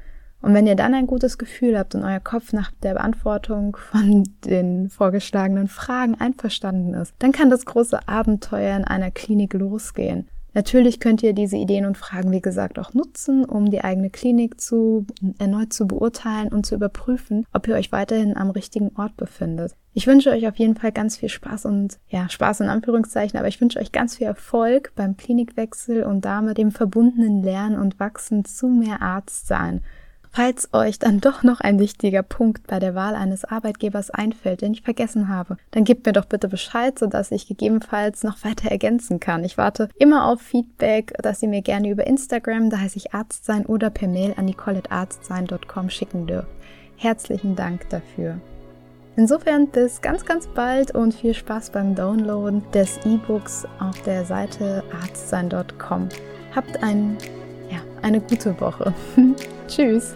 Und 0.41 0.55
wenn 0.55 0.67
ihr 0.67 0.77
dann 0.77 0.95
ein 0.95 1.07
gutes 1.07 1.37
Gefühl 1.39 1.79
habt 1.79 1.95
und 1.95 2.05
euer 2.05 2.21
Kopf 2.21 2.53
nach 2.53 2.71
der 2.83 2.95
Beantwortung 2.95 3.77
von 3.77 4.25
den 4.45 4.89
vorgeschlagenen 4.89 5.69
Fragen 5.69 6.15
einverstanden 6.15 6.95
ist, 6.95 7.15
dann 7.19 7.33
kann 7.33 7.51
das 7.51 7.67
große 7.67 8.09
Abenteuer 8.09 8.77
in 8.77 8.85
einer 8.85 9.11
Klinik 9.11 9.55
losgehen. 9.55 10.29
Natürlich 10.55 10.99
könnt 10.99 11.23
ihr 11.23 11.35
diese 11.35 11.57
Ideen 11.57 11.85
und 11.85 11.97
Fragen, 11.97 12.33
wie 12.33 12.41
gesagt, 12.41 12.79
auch 12.79 12.95
nutzen, 12.95 13.45
um 13.45 13.71
die 13.71 13.85
eigene 13.85 14.11
Klinik 14.11 14.61
zu 14.61 15.07
erneut 15.39 15.73
zu 15.73 15.87
beurteilen 15.87 16.49
und 16.49 16.65
zu 16.65 16.75
überprüfen, 16.75 17.45
ob 17.53 17.69
ihr 17.69 17.75
euch 17.75 17.93
weiterhin 17.93 18.37
am 18.37 18.51
richtigen 18.51 18.91
Ort 18.97 19.17
befindet. 19.17 19.77
Ich 19.93 20.07
wünsche 20.07 20.31
euch 20.31 20.49
auf 20.49 20.57
jeden 20.57 20.75
Fall 20.75 20.91
ganz 20.91 21.17
viel 21.17 21.29
Spaß 21.29 21.67
und 21.67 21.99
ja, 22.09 22.29
Spaß 22.29 22.61
in 22.61 22.69
Anführungszeichen, 22.69 23.39
aber 23.39 23.49
ich 23.49 23.61
wünsche 23.61 23.79
euch 23.79 23.93
ganz 23.93 24.17
viel 24.17 24.27
Erfolg 24.27 24.93
beim 24.97 25.17
Klinikwechsel 25.17 26.03
und 26.03 26.25
damit 26.25 26.59
dem 26.59 26.73
verbundenen 26.73 27.43
Lernen 27.43 27.79
und 27.79 28.01
Wachsen 28.01 28.45
zu 28.45 28.69
mehr 28.69 29.03
Arzt 29.03 29.47
sein. 29.47 29.83
Falls 30.31 30.69
euch 30.73 30.99
dann 30.99 31.21
doch 31.21 31.43
noch 31.43 31.61
ein 31.61 31.79
wichtiger 31.79 32.23
Punkt 32.23 32.67
bei 32.67 32.79
der 32.79 32.95
Wahl 32.95 33.15
eines 33.15 33.45
Arbeitgebers 33.45 34.11
einfällt, 34.11 34.63
den 34.63 34.73
ich 34.73 34.83
vergessen 34.83 35.29
habe, 35.29 35.57
dann 35.71 35.85
gebt 35.85 36.07
mir 36.07 36.13
doch 36.13 36.27
bitte 36.27 36.49
Bescheid, 36.49 36.99
sodass 36.99 37.31
ich 37.31 37.49
gegebenenfalls 37.49 38.23
noch 38.23 38.45
weiter 38.45 38.71
ergänzen 38.71 39.21
kann. 39.21 39.45
Ich 39.45 39.59
warte 39.59 39.89
immer 39.99 40.27
auf 40.27 40.41
Feedback, 40.41 41.15
das 41.23 41.43
ihr 41.43 41.49
mir 41.49 41.63
gerne 41.63 41.91
über 41.91 42.07
Instagram, 42.07 42.71
da 42.71 42.79
heiße 42.79 42.97
ich 42.97 43.15
Arztsein, 43.15 43.67
oder 43.67 43.91
per 43.91 44.09
Mail 44.09 44.35
an 44.37 44.45
nicolettarztsein.com 44.45 45.91
schicken 45.91 46.27
dürft. 46.27 46.49
Herzlichen 46.97 47.57
Dank 47.57 47.89
dafür. 47.91 48.41
Insofern 49.19 49.67
bis 49.67 50.01
ganz, 50.01 50.25
ganz 50.25 50.47
bald 50.47 50.95
und 50.95 51.13
viel 51.13 51.35
Spaß 51.35 51.71
beim 51.71 51.97
Downloaden 51.97 52.63
des 52.71 52.99
E-Books 53.05 53.67
auf 53.81 54.01
der 54.03 54.25
Seite 54.25 54.85
arztsein.com. 55.03 56.09
Habt 56.55 56.83
ein, 56.85 57.19
ja, 57.21 57.48
eine 58.03 58.21
gute 58.21 58.59
Woche. 58.61 58.93
Tschüss. 59.69 60.15